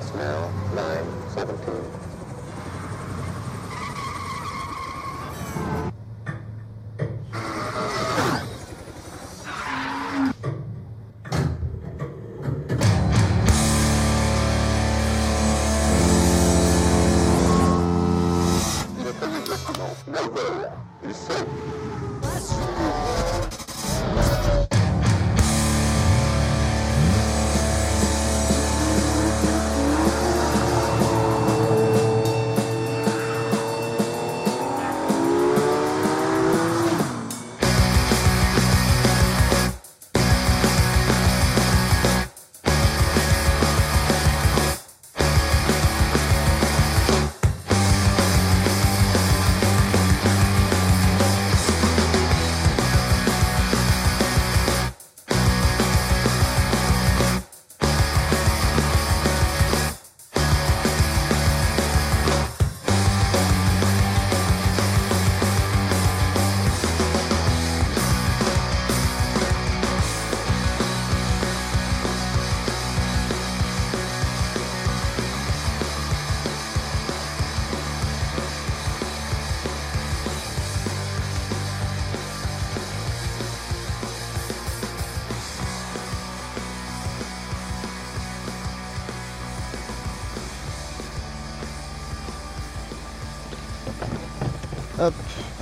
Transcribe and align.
six 0.00 0.14
now, 0.14 0.52
nine, 0.74 1.28
seventeen. 1.28 1.97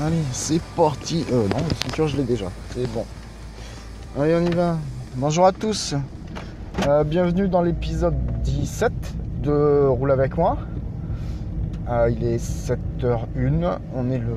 Allez, 0.07 0.23
c'est 0.33 0.63
parti. 0.77 1.25
Euh, 1.33 1.49
non, 1.49 1.57
la 1.57 1.75
ceinture, 1.75 2.07
je 2.07 2.17
l'ai 2.17 2.23
déjà. 2.23 2.47
C'est 2.71 2.91
bon. 2.93 3.05
Allez, 4.19 4.35
on 4.37 4.47
y 4.47 4.55
va. 4.55 4.79
Bonjour 5.17 5.47
à 5.47 5.53
tous. 5.53 5.95
Euh, 6.87 7.03
bienvenue 7.03 7.49
dans 7.49 7.63
l'épisode 7.63 8.15
17 8.45 8.93
de 9.43 9.87
Roule 9.87 10.13
avec 10.13 10.37
moi. 10.37 10.59
Euh, 11.89 12.11
il 12.11 12.25
est 12.25 12.37
7h01. 12.37 13.79
On 13.95 14.11
est 14.11 14.19
le 14.19 14.37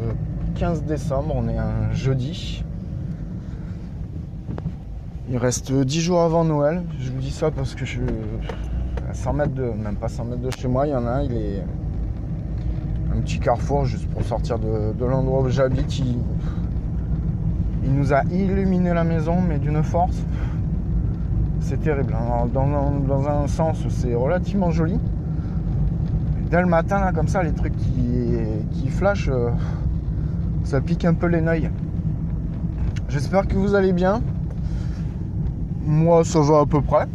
15 0.55 0.83
décembre. 0.83 1.35
On 1.35 1.47
est 1.47 1.57
un 1.57 1.91
jeudi. 1.93 2.63
Il 5.29 5.37
reste 5.37 5.71
10 5.71 6.02
jours 6.02 6.21
avant 6.21 6.43
Noël. 6.43 6.81
Je 6.99 7.11
vous 7.11 7.19
dis 7.19 7.31
ça 7.31 7.52
parce 7.52 7.75
que 7.75 7.85
je. 7.85 7.99
À 9.08 9.13
100 9.13 9.33
mètres 9.33 9.53
de. 9.53 9.69
Même 9.69 9.97
pas 9.97 10.09
100 10.09 10.25
mètres 10.25 10.41
de 10.41 10.52
chez 10.52 10.67
moi, 10.67 10.87
il 10.87 10.91
y 10.91 10.95
en 10.95 11.05
a 11.05 11.11
un, 11.11 11.23
il 11.23 11.33
est 11.33 11.63
petit 13.19 13.39
carrefour 13.39 13.85
juste 13.85 14.07
pour 14.09 14.23
sortir 14.23 14.59
de, 14.59 15.05
l'endroit 15.05 15.41
où 15.41 15.49
j'habite. 15.49 15.99
Il, 15.99 17.93
nous 17.93 18.13
a 18.13 18.23
illuminé 18.25 18.93
la 18.93 19.03
maison, 19.03 19.41
mais 19.41 19.57
d'une 19.57 19.83
force. 19.83 20.17
C'est 21.59 21.81
terrible. 21.81 22.13
Alors, 22.13 22.47
dans, 22.47 23.27
un 23.27 23.47
sens, 23.47 23.83
c'est 23.89 24.15
relativement 24.15 24.71
joli. 24.71 24.99
Dès 26.49 26.61
le 26.61 26.67
matin, 26.67 26.99
là, 26.99 27.11
comme 27.11 27.27
ça, 27.27 27.43
les 27.43 27.52
trucs 27.52 27.75
qui, 27.75 28.87
flashent, 28.89 29.29
euh, 29.29 29.49
ça 30.63 30.81
pique 30.81 31.05
un 31.05 31.13
peu 31.13 31.27
les 31.27 31.41
noeuds. 31.41 31.69
J'espère 33.09 33.47
que 33.47 33.55
vous 33.55 33.75
allez 33.75 33.93
bien. 33.93 34.21
Moi, 35.85 36.23
ça 36.23 36.39
va 36.39 36.59
à 36.59 36.65
peu 36.65 36.81
près. 36.81 37.08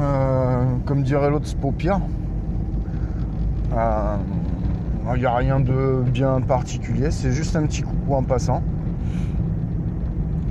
Euh, 0.00 0.64
comme 0.86 1.02
dirait 1.02 1.30
l'autre, 1.30 1.46
c'est 1.46 1.72
pire. 1.76 2.00
Euh, 3.74 4.16
il 5.14 5.20
n'y 5.20 5.26
a 5.26 5.34
rien 5.34 5.60
de 5.60 6.02
bien 6.06 6.40
particulier, 6.40 7.10
c'est 7.10 7.32
juste 7.32 7.56
un 7.56 7.66
petit 7.66 7.82
coucou 7.82 8.14
en 8.14 8.22
passant. 8.22 8.62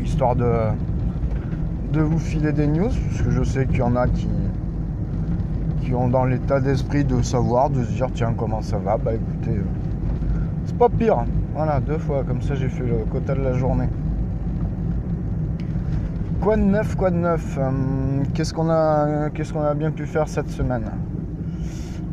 Histoire 0.04 0.36
de, 0.36 0.52
de 1.94 2.02
vous 2.02 2.20
filer 2.20 2.52
des 2.52 2.68
news, 2.68 2.90
parce 3.10 3.22
que 3.22 3.32
je 3.32 3.44
sais 3.44 3.66
qu'il 3.66 3.78
y 3.78 3.82
en 3.82 3.96
a 3.96 4.08
qui, 4.08 4.30
qui 5.82 5.96
ont 5.96 6.10
dans 6.10 6.26
l'état 6.26 6.60
d'esprit 6.60 7.06
de 7.06 7.22
savoir, 7.22 7.70
de 7.70 7.84
se 7.84 7.92
dire 7.92 8.08
tiens 8.14 8.34
comment 8.38 8.62
ça 8.62 8.78
va, 8.78 8.98
bah 8.98 9.14
écoutez, 9.14 9.58
euh, 9.58 9.64
c'est 10.66 10.78
pas 10.78 10.90
pire. 10.90 11.24
Voilà, 11.56 11.80
deux 11.80 11.98
fois, 11.98 12.24
comme 12.24 12.42
ça 12.42 12.56
j'ai 12.56 12.70
fait 12.70 12.86
le 12.86 13.06
quota 13.10 13.36
de 13.36 13.42
la 13.42 13.54
journée. 13.54 13.88
Quoi 16.42 16.58
de 16.58 16.64
neuf, 16.64 16.96
quoi 16.96 17.12
de 17.12 17.18
neuf 17.18 17.58
Hum, 17.58 18.24
Qu'est-ce 18.34 18.54
qu'on 18.54 18.70
a, 18.70 19.30
qu'est-ce 19.30 19.54
qu'on 19.54 19.62
a 19.62 19.74
bien 19.74 19.92
pu 19.92 20.06
faire 20.06 20.28
cette 20.28 20.50
semaine? 20.50 20.90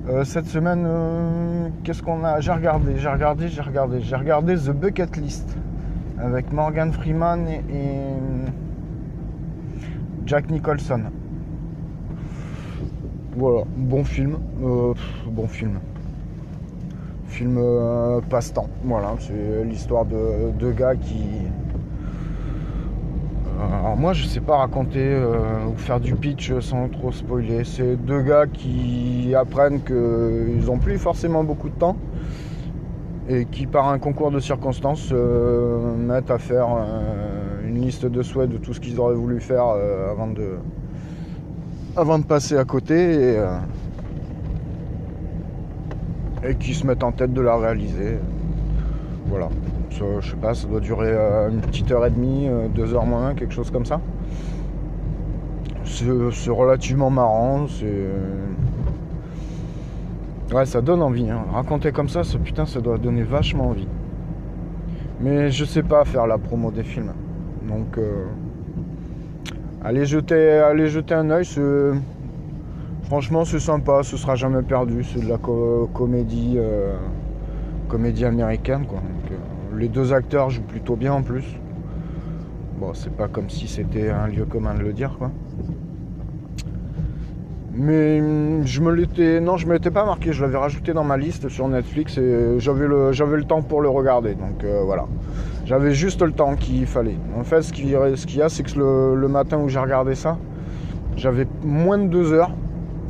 Euh, 0.09 0.25
cette 0.25 0.47
semaine, 0.47 0.85
euh, 0.87 1.69
qu'est-ce 1.85 2.03
qu'on 2.03 2.25
a? 2.25 2.41
J'ai 2.41 2.53
regardé, 2.53 2.97
j'ai 2.97 3.09
regardé, 3.09 3.49
j'ai 3.49 3.61
regardé. 3.61 4.01
J'ai 4.01 4.17
regardé 4.17 4.57
The 4.57 4.71
Bucket 4.71 5.17
List 5.17 5.57
avec 6.19 6.51
Morgan 6.53 6.93
Freeman 6.93 7.47
et, 7.47 7.63
et 7.71 8.17
Jack 10.25 10.51
Nicholson. 10.51 11.03
Voilà, 13.37 13.65
bon 13.77 14.03
film. 14.05 14.39
Euh, 14.63 14.95
bon 15.27 15.47
film. 15.47 15.79
Film 17.27 17.61
passe-temps. 18.31 18.69
Voilà, 18.85 19.15
c'est 19.21 19.65
l'histoire 19.65 20.07
de 20.07 20.51
deux 20.59 20.73
gars 20.73 20.97
qui. 20.97 21.25
Euh, 23.59 23.79
Alors 23.79 23.97
moi 23.97 24.13
je 24.13 24.25
sais 24.27 24.41
pas 24.41 24.57
raconter 24.59 25.03
euh, 25.03 25.67
ou 25.73 25.77
faire 25.77 26.01
du 26.01 26.15
pitch 26.15 26.53
sans 26.61 26.89
trop 26.89 27.13
spoiler. 27.13 27.65
C'est 27.65 27.97
deux 27.97 28.23
gars 28.23 28.47
qui 28.47 29.35
apprennent 29.35 29.83
qu'ils 29.83 30.65
n'ont 30.67 30.79
plus 30.79 30.99
forcément 30.99 31.45
beaucoup 31.45 31.69
de 31.69 31.75
temps 31.75 31.97
et 33.29 33.45
qui 33.45 33.67
par 33.67 33.89
un 33.89 33.99
concours 33.99 34.31
de 34.31 34.41
circonstances 34.41 35.01
se 35.01 35.97
mettent 35.99 36.31
à 36.31 36.39
faire 36.39 36.69
euh, 36.71 37.67
une 37.67 37.81
liste 37.83 38.07
de 38.07 38.23
souhaits 38.23 38.49
de 38.49 38.57
tout 38.57 38.73
ce 38.73 38.81
qu'ils 38.81 38.99
auraient 38.99 39.15
voulu 39.15 39.41
faire 39.41 39.67
euh, 39.77 40.11
avant 40.11 40.29
de 40.29 40.57
avant 41.97 42.19
de 42.19 42.25
passer 42.25 42.57
à 42.57 42.65
côté 42.65 42.95
et, 42.95 43.39
euh, 43.39 43.59
et 46.45 46.55
qui 46.55 46.75
se 46.75 46.87
mettent 46.87 47.03
en 47.03 47.13
tête 47.13 47.33
de 47.35 47.41
la 47.41 47.57
réaliser. 47.57 48.19
Voilà. 49.27 49.49
Ça, 49.91 50.05
je 50.21 50.31
sais 50.31 50.37
pas, 50.37 50.55
ça 50.55 50.67
doit 50.69 50.81
durer 50.81 51.09
euh, 51.11 51.49
une 51.51 51.61
petite 51.61 51.91
heure 51.91 52.05
et 52.07 52.11
demie, 52.11 52.47
euh, 52.49 52.69
deux 52.69 52.95
heures 52.95 53.07
moins, 53.07 53.35
quelque 53.35 53.55
chose 53.55 53.71
comme 53.71 53.87
ça. 53.87 54.01
C'est 55.85 56.51
relativement 56.51 57.11
marrant, 57.11 57.67
euh, 57.83 58.47
Ouais, 60.53 60.65
ça 60.67 60.81
donne 60.81 61.03
envie. 61.03 61.29
Hein. 61.29 61.45
Raconter 61.53 61.93
comme 61.93 62.09
ça, 62.09 62.25
ce 62.25 62.39
putain, 62.39 62.65
ça 62.65 62.81
doit 62.81 62.97
donner 62.99 63.23
vachement 63.23 63.69
envie. 63.69 63.89
Mais 65.21 65.51
je 65.51 65.65
sais 65.65 65.83
pas 65.83 66.05
faire 66.05 66.27
la 66.27 66.39
promo 66.39 66.71
des 66.71 66.85
films. 66.85 67.13
Donc, 67.69 67.99
allez, 69.85 70.07
jeter, 70.07 70.59
allez 70.59 70.89
jeter 70.89 71.15
un 71.15 71.29
oeil. 71.31 71.45
Franchement, 73.03 73.45
c'est 73.45 73.59
sympa, 73.61 74.03
ce 74.03 74.17
sera 74.17 74.37
jamais 74.37 74.63
perdu. 74.63 75.03
C'est 75.05 75.21
de 75.23 75.29
la 75.29 75.37
co- 75.39 75.91
comédie, 75.93 76.59
comédie 77.89 78.25
américaine, 78.25 78.87
quoi. 78.87 79.01
Les 79.79 79.89
deux 79.89 80.13
acteurs 80.13 80.51
jouent 80.51 80.63
plutôt 80.63 80.97
bien 80.97 81.13
en 81.13 81.23
plus. 81.23 81.45
Bon, 82.79 82.93
c'est 82.95 83.13
pas 83.13 83.29
comme 83.29 83.49
si 83.49 83.67
c'était 83.69 84.11
un 84.11 84.27
lieu 84.27 84.45
commun 84.45 84.75
de 84.75 84.81
le 84.81 84.93
dire, 84.93 85.17
quoi. 85.19 85.31
Mais 87.75 88.21
hum, 88.21 88.67
je 88.67 88.81
me 88.81 88.93
l'étais. 88.93 89.41
Non, 89.41 89.57
je 89.57 89.67
me 89.67 89.75
l'étais 89.75 89.93
pas 89.93 90.05
marqué, 90.05 90.33
je 90.33 90.43
l'avais 90.43 90.59
rajouté 90.59 90.93
dans 90.93 91.05
ma 91.05 91.17
liste 91.17 91.49
sur 91.49 91.69
Netflix 91.69 92.19
et 92.19 92.59
j'avais 92.59 92.89
le, 92.89 93.45
temps 93.45 93.63
pour 93.63 93.81
le 93.81 93.89
regarder. 93.89 94.35
Donc 94.35 94.65
euh, 94.65 94.83
voilà. 94.85 95.07
J'avais 95.65 95.93
juste 95.93 96.23
le 96.23 96.33
temps 96.33 96.57
qu'il 96.57 96.87
fallait. 96.87 97.17
En 97.39 97.45
fait, 97.45 97.63
ce 97.63 97.73
qu'il 97.73 97.89
y 97.89 98.43
a, 98.43 98.49
c'est 98.49 98.63
que 98.65 99.15
le 99.15 99.29
matin 99.29 99.59
où 99.59 99.69
j'ai 99.69 99.79
regardé 99.79 100.15
ça, 100.15 100.39
j'avais 101.17 101.47
moins 101.63 101.99
de 101.99 102.09
deux 102.09 102.33
heures 102.33 102.53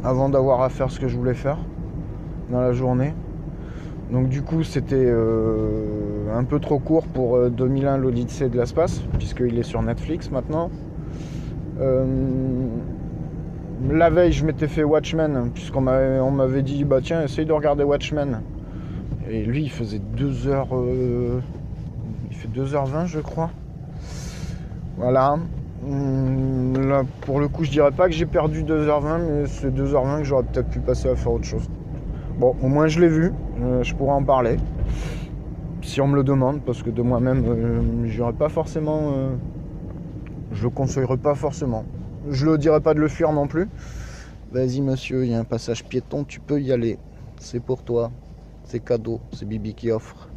avant 0.04 0.28
d'avoir 0.28 0.62
à 0.62 0.68
faire 0.68 0.90
ce 0.90 1.00
que 1.00 1.08
je 1.08 1.16
voulais 1.16 1.34
faire 1.34 1.58
dans 2.50 2.60
la 2.60 2.72
journée. 2.72 3.14
Donc 4.10 4.28
du 4.28 4.42
coup, 4.42 4.62
c'était 4.62 4.94
euh, 4.96 6.34
un 6.34 6.44
peu 6.44 6.60
trop 6.60 6.78
court 6.78 7.06
pour 7.06 7.36
euh, 7.36 7.50
2001 7.50 7.98
l'Odyssée 7.98 8.48
de 8.48 8.58
l'espace, 8.58 9.02
puisqu'il 9.18 9.58
est 9.58 9.62
sur 9.64 9.82
Netflix 9.82 10.30
maintenant. 10.30 10.70
Euh, 11.78 12.04
la 13.90 14.08
veille, 14.08 14.32
je 14.32 14.46
m'étais 14.46 14.66
fait 14.66 14.82
Watchmen, 14.82 15.50
puisqu'on 15.52 15.82
m'avait, 15.82 16.20
on 16.20 16.30
m'avait 16.30 16.62
dit, 16.62 16.84
bah 16.84 17.00
tiens, 17.02 17.22
essaye 17.22 17.44
de 17.44 17.52
regarder 17.52 17.84
Watchmen. 17.84 18.40
Et 19.30 19.44
lui, 19.44 19.64
il 19.64 19.70
faisait 19.70 20.00
2h. 20.16 20.66
il 22.30 22.36
fait 22.36 22.48
2h20, 22.48 23.06
je 23.06 23.20
crois. 23.20 23.50
Voilà. 24.96 25.36
Hum, 25.86 26.88
Là, 26.88 27.02
pour 27.20 27.38
le 27.38 27.48
coup, 27.48 27.64
je 27.64 27.70
dirais 27.70 27.90
pas 27.90 28.06
que 28.06 28.14
j'ai 28.14 28.24
perdu 28.24 28.62
2h20, 28.62 29.18
mais 29.18 29.46
c'est 29.46 29.70
2h20 29.70 30.18
que 30.20 30.24
j'aurais 30.24 30.44
peut-être 30.44 30.70
pu 30.70 30.80
passer 30.80 31.08
à 31.10 31.14
faire 31.14 31.32
autre 31.32 31.44
chose. 31.44 31.68
Bon, 32.38 32.54
au 32.62 32.68
moins 32.68 32.86
je 32.86 33.00
l'ai 33.00 33.08
vu, 33.08 33.32
euh, 33.60 33.82
je 33.82 33.94
pourrais 33.96 34.12
en 34.12 34.22
parler. 34.22 34.58
Si 35.82 36.00
on 36.00 36.06
me 36.06 36.14
le 36.14 36.22
demande, 36.22 36.60
parce 36.62 36.84
que 36.84 36.90
de 36.90 37.02
moi-même, 37.02 37.44
euh, 37.48 38.32
pas 38.32 38.48
forcément. 38.48 39.10
euh, 39.12 39.30
je 40.52 40.62
le 40.62 40.70
conseillerais 40.70 41.16
pas 41.16 41.34
forcément. 41.34 41.84
Je 42.30 42.46
le 42.46 42.56
dirais 42.56 42.80
pas 42.80 42.94
de 42.94 43.00
le 43.00 43.08
fuir 43.08 43.32
non 43.32 43.48
plus. 43.48 43.68
Vas-y 44.52 44.80
monsieur, 44.82 45.24
il 45.24 45.32
y 45.32 45.34
a 45.34 45.40
un 45.40 45.44
passage 45.44 45.84
piéton, 45.84 46.22
tu 46.22 46.38
peux 46.38 46.60
y 46.60 46.70
aller. 46.72 46.98
C'est 47.40 47.60
pour 47.60 47.82
toi. 47.82 48.12
C'est 48.64 48.80
cadeau, 48.84 49.18
c'est 49.32 49.46
Bibi 49.46 49.74
qui 49.74 49.90
offre. 49.90 50.28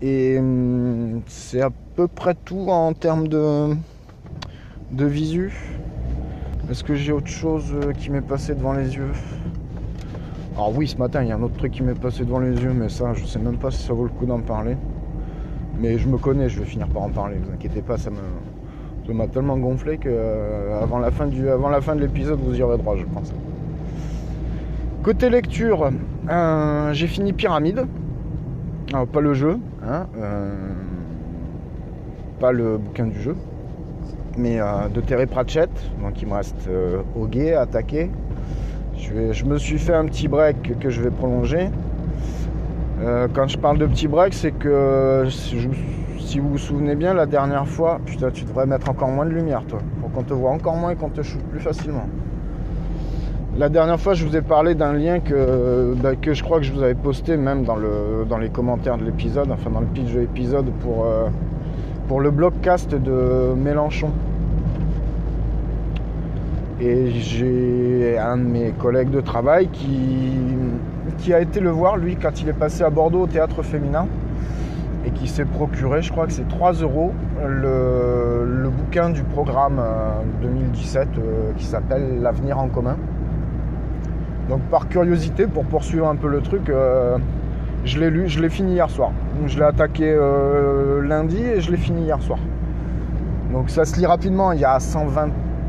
Et 0.00 0.38
hum, 0.40 1.22
c'est 1.28 1.60
à 1.60 1.70
peu 1.94 2.08
près 2.08 2.34
tout 2.34 2.66
en 2.68 2.92
termes 2.94 3.28
de, 3.28 3.76
de 4.90 5.04
visu. 5.06 5.52
Est-ce 6.68 6.82
que 6.82 6.94
j'ai 6.96 7.12
autre 7.12 7.28
chose 7.28 7.72
euh, 7.74 7.92
qui 7.92 8.10
m'est 8.10 8.20
passé 8.22 8.54
devant 8.56 8.72
les 8.72 8.96
yeux? 8.96 9.12
Alors 10.54 10.76
oui, 10.76 10.86
ce 10.86 10.98
matin, 10.98 11.22
il 11.22 11.28
y 11.28 11.32
a 11.32 11.36
un 11.36 11.42
autre 11.42 11.56
truc 11.56 11.72
qui 11.72 11.82
m'est 11.82 11.98
passé 11.98 12.24
devant 12.24 12.38
les 12.38 12.54
yeux, 12.62 12.74
mais 12.74 12.90
ça, 12.90 13.14
je 13.14 13.24
sais 13.24 13.38
même 13.38 13.56
pas 13.56 13.70
si 13.70 13.82
ça 13.82 13.94
vaut 13.94 14.04
le 14.04 14.10
coup 14.10 14.26
d'en 14.26 14.40
parler. 14.40 14.76
Mais 15.80 15.96
je 15.96 16.06
me 16.08 16.18
connais, 16.18 16.50
je 16.50 16.58
vais 16.60 16.66
finir 16.66 16.88
par 16.88 17.02
en 17.02 17.08
parler, 17.08 17.36
vous 17.42 17.50
inquiétez 17.52 17.80
pas, 17.80 17.96
ça 17.96 18.10
m'a 18.10 19.26
tellement 19.28 19.56
gonflé 19.56 19.96
que 19.96 20.08
euh, 20.10 20.82
avant 20.82 20.98
la 20.98 21.10
fin 21.10 21.26
de 21.26 22.00
l'épisode, 22.00 22.38
vous 22.38 22.54
y 22.54 22.62
aurez 22.62 22.76
droit, 22.76 22.96
je 22.96 23.04
pense. 23.06 23.32
Côté 25.02 25.30
lecture, 25.30 25.90
euh, 26.30 26.92
j'ai 26.92 27.06
fini 27.06 27.32
Pyramide. 27.32 27.86
Alors, 28.92 29.06
pas 29.06 29.20
le 29.20 29.32
jeu, 29.32 29.58
hein, 29.82 30.06
euh, 30.18 30.54
pas 32.40 32.52
le 32.52 32.76
bouquin 32.76 33.06
du 33.06 33.18
jeu, 33.18 33.36
mais 34.36 34.58
de 34.92 35.00
Terry 35.00 35.26
Pratchett. 35.26 35.70
Donc 36.02 36.20
il 36.20 36.28
me 36.28 36.34
reste 36.34 36.68
Hoguet, 37.16 37.54
attaquer. 37.54 38.10
Je, 38.96 39.44
me 39.44 39.58
suis 39.58 39.78
fait 39.78 39.94
un 39.94 40.04
petit 40.04 40.28
break 40.28 40.78
que 40.78 40.90
je 40.90 41.02
vais 41.02 41.10
prolonger. 41.10 41.68
Euh, 43.00 43.26
quand 43.32 43.48
je 43.48 43.58
parle 43.58 43.78
de 43.78 43.86
petit 43.86 44.06
break, 44.06 44.32
c'est 44.34 44.52
que 44.52 45.26
si, 45.28 46.38
vous 46.38 46.50
vous 46.50 46.58
souvenez 46.58 46.94
bien, 46.94 47.14
la 47.14 47.26
dernière 47.26 47.66
fois, 47.66 48.00
putain, 48.04 48.30
tu 48.30 48.44
devrais 48.44 48.66
mettre 48.66 48.88
encore 48.88 49.08
moins 49.08 49.26
de 49.26 49.30
lumière, 49.30 49.64
toi, 49.66 49.80
pour 50.00 50.10
qu'on 50.12 50.22
te 50.22 50.32
voit 50.32 50.50
encore 50.50 50.76
moins 50.76 50.90
et 50.90 50.96
qu'on 50.96 51.08
te 51.08 51.22
shoote 51.22 51.42
plus 51.44 51.60
facilement. 51.60 52.06
La 53.58 53.68
dernière 53.68 54.00
fois, 54.00 54.14
je 54.14 54.26
vous 54.26 54.34
ai 54.34 54.40
parlé 54.40 54.74
d'un 54.74 54.94
lien 54.94 55.20
que, 55.20 55.94
bah, 56.02 56.12
je 56.22 56.42
crois 56.42 56.58
que 56.58 56.64
je 56.64 56.72
vous 56.72 56.82
avais 56.82 56.94
posté 56.94 57.36
même 57.36 57.64
dans 57.64 58.38
les 58.38 58.48
commentaires 58.48 58.96
de 58.96 59.04
l'épisode, 59.04 59.50
enfin 59.50 59.68
dans 59.68 59.80
le 59.80 59.86
pitch 59.86 60.12
de 60.12 60.20
l'épisode 60.20 60.70
pour, 60.80 61.04
euh, 61.04 61.28
pour 62.08 62.20
le 62.20 62.30
blogcast 62.30 62.94
de 62.94 63.52
Mélenchon. 63.54 64.10
Et 66.84 67.12
j'ai 67.12 68.18
un 68.18 68.36
de 68.38 68.42
mes 68.42 68.72
collègues 68.72 69.10
de 69.10 69.20
travail 69.20 69.68
qui, 69.68 70.32
qui 71.18 71.32
a 71.32 71.38
été 71.38 71.60
le 71.60 71.70
voir, 71.70 71.96
lui, 71.96 72.16
quand 72.16 72.42
il 72.42 72.48
est 72.48 72.58
passé 72.58 72.82
à 72.82 72.90
Bordeaux 72.90 73.20
au 73.20 73.26
théâtre 73.28 73.62
féminin 73.62 74.08
et 75.06 75.10
qui 75.12 75.28
s'est 75.28 75.44
procuré, 75.44 76.02
je 76.02 76.10
crois 76.10 76.26
que 76.26 76.32
c'est 76.32 76.48
3 76.48 76.72
euros, 76.72 77.12
le, 77.46 78.44
le 78.44 78.68
bouquin 78.68 79.10
du 79.10 79.22
programme 79.22 79.78
euh, 79.78 80.22
2017 80.42 81.08
euh, 81.18 81.52
qui 81.56 81.64
s'appelle 81.66 82.20
L'avenir 82.20 82.58
en 82.58 82.66
commun. 82.66 82.96
Donc 84.48 84.62
par 84.62 84.88
curiosité, 84.88 85.46
pour 85.46 85.64
poursuivre 85.64 86.08
un 86.08 86.16
peu 86.16 86.26
le 86.26 86.40
truc, 86.40 86.68
euh, 86.68 87.16
je 87.84 88.00
l'ai 88.00 88.10
lu, 88.10 88.26
je 88.26 88.40
l'ai 88.40 88.50
fini 88.50 88.72
hier 88.72 88.90
soir. 88.90 89.12
Je 89.46 89.56
l'ai 89.56 89.64
attaqué 89.64 90.12
euh, 90.12 91.00
lundi 91.00 91.44
et 91.44 91.60
je 91.60 91.70
l'ai 91.70 91.76
fini 91.76 92.02
hier 92.02 92.20
soir. 92.20 92.40
Donc 93.52 93.70
ça 93.70 93.84
se 93.84 93.96
lit 94.00 94.06
rapidement, 94.06 94.50
il 94.50 94.58
y 94.58 94.64
a 94.64 94.80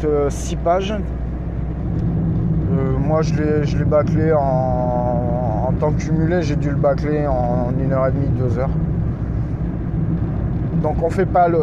126 0.03 0.55
pages. 0.57 0.93
Euh, 0.93 2.97
moi 2.99 3.21
je 3.21 3.33
l'ai, 3.35 3.85
bâclé 3.85 4.33
en, 4.33 5.73
temps 5.79 5.91
cumulé, 5.91 6.41
j'ai 6.41 6.55
dû 6.55 6.69
le 6.69 6.75
bâcler 6.75 7.25
en 7.25 7.71
1h30, 7.71 8.11
2h. 8.39 8.67
Donc 10.81 11.01
on 11.01 11.09
fait 11.09 11.25
pas 11.25 11.47
le. 11.47 11.59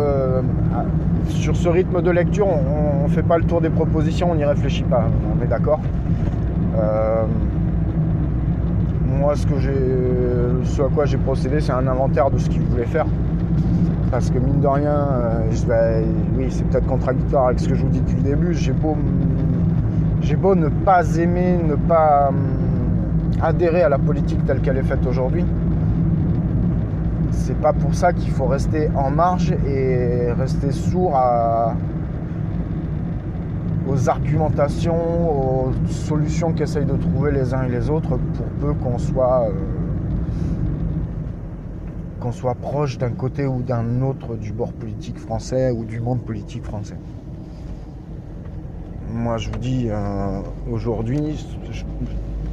Sur 1.29 1.55
ce 1.55 1.69
rythme 1.69 2.03
de 2.03 2.11
lecture, 2.11 2.47
on, 2.47 3.05
on 3.05 3.09
fait 3.09 3.23
pas 3.23 3.39
le 3.39 3.45
tour 3.45 3.61
des 3.61 3.71
propositions, 3.71 4.33
on 4.33 4.35
n'y 4.35 4.45
réfléchit 4.45 4.85
pas, 4.85 5.05
on 5.31 5.45
est 5.45 5.47
d'accord. 5.47 5.81
Euh, 6.79 7.23
moi, 9.07 9.37
ce, 9.37 9.47
que 9.47 9.59
j'ai, 9.59 9.75
ce 10.65 10.83
à 10.83 10.89
quoi 10.89 11.05
j'ai 11.05 11.19
procédé, 11.19 11.61
c'est 11.61 11.73
un 11.73 11.87
inventaire 11.87 12.31
de 12.31 12.39
ce 12.39 12.49
qu'il 12.49 12.63
voulait 12.63 12.87
faire. 12.87 13.07
Parce 14.11 14.29
que 14.31 14.39
mine 14.39 14.61
de 14.61 14.67
rien, 14.67 14.91
euh, 14.91 15.41
je 15.53 15.67
vais- 15.67 16.05
oui, 16.37 16.47
c'est 16.51 16.65
peut-être 16.65 16.87
contradictoire 16.87 17.47
avec 17.47 17.61
ce 17.61 17.69
que 17.69 17.75
je 17.75 17.83
vous 17.83 17.89
dis 17.91 18.01
depuis 18.01 18.17
le 18.17 18.23
début. 18.23 18.55
J'ai 18.55 18.73
beau, 18.73 18.97
j'ai 20.21 20.35
beau 20.37 20.55
ne 20.57 20.69
pas 20.69 21.17
aimer, 21.17 21.59
ne 21.65 21.77
pas 21.77 22.29
hum, 22.31 22.35
adhérer 23.41 23.83
à 23.83 23.89
la 23.89 23.99
politique 23.99 24.45
telle 24.47 24.61
qu'elle 24.61 24.79
est 24.79 24.83
faite 24.83 25.07
aujourd'hui. 25.07 25.45
C'est 27.31 27.57
pas 27.61 27.73
pour 27.73 27.95
ça 27.95 28.13
qu'il 28.13 28.31
faut 28.33 28.47
rester 28.47 28.89
en 28.97 29.11
marge 29.11 29.53
et 29.67 30.33
rester 30.39 30.73
sourd 30.73 31.17
aux 33.89 34.09
argumentations, 34.09 34.95
aux 35.31 35.73
solutions 35.89 36.53
qu'essayent 36.53 36.85
de 36.85 36.97
trouver 36.97 37.31
les 37.33 37.55
uns 37.55 37.63
et 37.63 37.69
les 37.69 37.89
autres 37.91 38.19
pour 38.35 38.47
peu 38.61 38.75
qu'on 38.75 38.99
soit, 38.99 39.47
euh, 39.47 39.51
qu'on 42.21 42.33
soit 42.33 42.55
proche 42.55 42.99
d'un 42.99 43.11
côté 43.11 43.47
ou 43.47 43.63
d'un 43.63 44.03
autre 44.03 44.37
du 44.37 44.53
bord 44.53 44.73
politique 44.73 45.19
français 45.19 45.71
ou 45.71 45.85
du 45.85 46.01
monde 46.01 46.21
politique 46.21 46.63
français. 46.63 46.97
Moi 49.13 49.39
je 49.39 49.51
vous 49.51 49.59
dis, 49.59 49.87
euh, 49.89 50.41
aujourd'hui, 50.71 51.45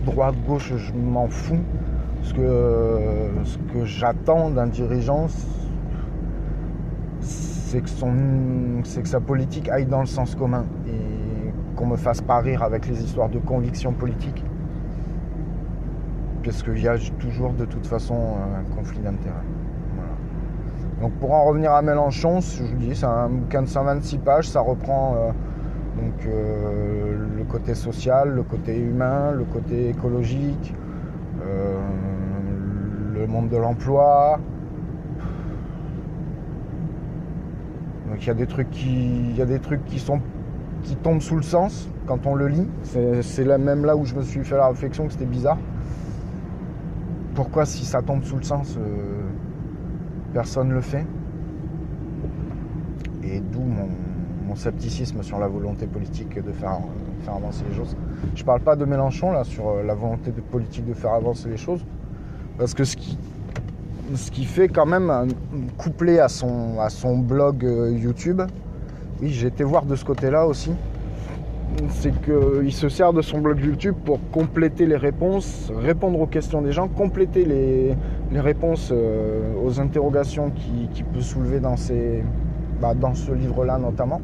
droite-gauche, 0.06 0.74
je 0.76 0.94
m'en 0.94 1.28
fous. 1.28 1.60
Ce 2.24 2.34
que, 2.34 3.00
ce 3.44 3.58
que 3.58 3.86
j'attends 3.86 4.50
d'un 4.50 4.68
dirigeant, 4.68 5.28
c'est 7.22 7.82
que, 7.82 9.02
que 9.02 9.08
sa 9.08 9.20
politique 9.20 9.70
aille 9.70 9.86
dans 9.86 10.00
le 10.02 10.08
sens 10.08 10.36
commun 10.36 10.66
et 10.88 11.76
qu'on 11.76 11.86
me 11.86 11.96
fasse 11.96 12.22
pas 12.22 12.40
rire 12.40 12.64
avec 12.64 12.88
les 12.88 13.04
histoires 13.04 13.30
de 13.30 13.40
conviction 13.40 13.94
politique. 13.94 14.44
Parce 16.44 16.64
qu'il 16.64 16.82
y 16.82 16.88
a 16.88 16.98
toujours 17.20 17.54
de 17.54 17.66
toute 17.66 17.86
façon 17.86 18.16
un 18.16 18.76
conflit 18.76 19.00
d'intérêts. 19.00 19.57
Donc 21.02 21.14
pour 21.14 21.34
en 21.34 21.46
revenir 21.46 21.74
à 21.74 21.82
Mélenchon, 21.82 22.42
je 22.42 22.64
vous 22.64 22.76
dis, 22.76 22.96
c'est 22.96 23.06
un 23.06 23.30
bouquin 23.30 23.62
de 23.62 23.68
126 23.68 24.18
pages, 24.18 24.50
ça 24.50 24.62
reprend 24.62 25.16
euh, 25.16 25.32
euh, 26.28 27.28
le 27.38 27.44
côté 27.44 27.76
social, 27.76 28.30
le 28.30 28.42
côté 28.42 28.76
humain, 28.80 29.32
le 29.32 29.44
côté 29.44 29.90
écologique, 29.90 30.74
euh, 31.46 31.78
le 33.14 33.28
monde 33.28 33.50
de 33.50 33.58
l'emploi, 33.58 34.40
Donc 38.10 38.24
il 38.24 38.28
y 38.28 38.32
a 38.32 38.34
des 38.34 38.48
trucs 38.48 38.72
qui, 38.72 39.30
il 39.30 39.36
y 39.36 39.42
a 39.42 39.46
des 39.46 39.60
trucs 39.60 39.86
qui 39.86 40.00
sont 40.00 40.20
qui 40.84 40.96
tombent 40.96 41.22
sous 41.22 41.36
le 41.36 41.44
sens 41.44 41.90
quand 42.08 42.26
on 42.26 42.34
le 42.34 42.48
lit. 42.48 42.68
C'est 42.84 43.46
même 43.46 43.86
là 43.86 43.96
où 43.96 44.06
je 44.06 44.16
me 44.16 44.24
suis 44.24 44.44
fait 44.44 44.58
la 44.58 44.70
réflexion 44.70 45.06
que 45.06 45.12
c'était 45.12 45.26
bizarre. 45.26 45.58
Pourquoi 47.36 47.66
si 47.66 47.86
ça 47.86 48.02
tombe 48.02 48.24
sous 48.24 48.38
le 48.38 48.44
sens, 48.44 48.80
personne 50.38 50.68
ne 50.68 50.76
le 50.76 50.82
fait 50.82 51.04
Et 53.24 53.40
d'où 53.40 53.64
mon, 54.48 54.56
scepticisme 54.56 55.24
sur 55.24 55.40
la 55.40 55.48
volonté 55.48 55.88
politique 55.88 56.36
de 56.44 56.52
faire, 56.52 56.80
euh, 57.28 57.36
avancer 57.36 57.64
les 57.70 57.76
choses. 57.76 57.96
Je 58.36 58.44
parle 58.44 58.62
pas 58.62 58.76
de 58.76 58.86
Mélenchon 58.86 59.32
là 59.32 59.44
sur 59.44 59.68
euh, 59.68 59.84
la 59.84 59.96
volonté 59.96 60.32
politique 60.32 60.86
de 60.86 60.94
faire 60.94 61.14
avancer 61.14 61.50
les 61.50 61.58
choses, 61.58 61.84
parce 62.58 62.76
que 62.76 62.84
ce 62.84 62.96
qui 62.96 63.18
ce 64.16 64.32
qui 64.32 64.46
fait 64.46 64.68
quand 64.68 64.86
même 64.86 65.12
couplé 65.78 66.20
à 66.20 66.28
son, 66.28 66.80
à 66.80 66.90
son 66.90 67.18
blog 67.18 67.66
euh, 67.66 67.92
YouTube. 67.92 68.42
Oui, 69.22 69.30
j'ai 69.30 69.48
été 69.48 69.64
voir 69.64 69.86
de 69.86 69.96
ce 69.96 70.06
côté-là 70.06 70.46
aussi. 70.46 70.72
C'est 71.90 72.14
qu'il 72.22 72.74
se 72.74 72.90
sert 72.90 73.12
de 73.12 73.22
son 73.22 73.40
blog 73.40 73.60
YouTube 73.60 73.96
pour 74.06 74.20
compléter 74.32 74.86
les 74.86 74.96
réponses, 74.96 75.72
répondre 75.76 76.20
aux 76.22 76.28
questions 76.28 76.62
des 76.62 76.72
gens, 76.72 76.88
compléter 76.88 77.44
les, 77.44 77.98
les 78.32 78.40
réponses 78.40 78.92
euh, 78.92 79.54
aux 79.64 79.80
interrogations 79.80 80.50
qu'il 80.52 80.90
qui 80.90 81.04
peut 81.04 81.22
soulever 81.22 81.60
dans, 81.60 81.76
bah, 82.82 82.94
dans 82.94 83.14
ce 83.14 83.32
livre-là 83.32 83.78
notamment. 83.78 84.22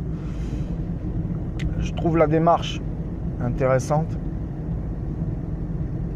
Je 1.80 1.94
trouve 1.94 2.18
la 2.18 2.28
démarche 2.28 2.82
intéressante. 3.42 4.18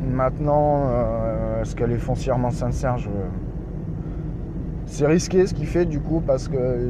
Maintenant, 0.10 0.88
euh, 0.90 1.62
est-ce 1.62 1.76
qu'elle 1.76 1.92
est 1.92 1.98
foncièrement 1.98 2.52
sincère? 2.52 2.98
C'est 4.86 5.06
risqué 5.06 5.46
ce 5.46 5.54
qu'il 5.54 5.68
fait 5.68 5.86
du 5.86 6.00
coup 6.00 6.22
parce 6.26 6.48
que 6.48 6.90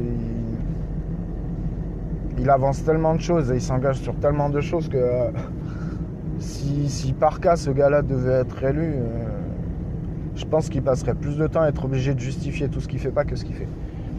il 2.38 2.50
avance 2.50 2.84
tellement 2.84 3.16
de 3.16 3.20
choses 3.20 3.50
et 3.50 3.56
il 3.56 3.60
s'engage 3.60 3.96
sur 3.96 4.14
tellement 4.14 4.48
de 4.48 4.60
choses 4.60 4.88
que 4.88 4.96
euh, 4.96 5.30
si, 6.38 7.12
par 7.12 7.40
cas 7.40 7.56
ce 7.56 7.70
gars-là 7.70 8.02
devait 8.02 8.34
être 8.34 8.62
élu, 8.62 8.94
je 10.38 10.44
pense 10.44 10.68
qu'il 10.68 10.82
passerait 10.82 11.14
plus 11.14 11.36
de 11.36 11.46
temps 11.48 11.62
à 11.62 11.68
être 11.68 11.84
obligé 11.84 12.14
de 12.14 12.20
justifier 12.20 12.68
tout 12.68 12.80
ce 12.80 12.86
qu'il 12.86 13.00
fait 13.00 13.10
pas 13.10 13.24
que 13.24 13.34
ce 13.34 13.44
qu'il 13.44 13.56
fait. 13.56 13.66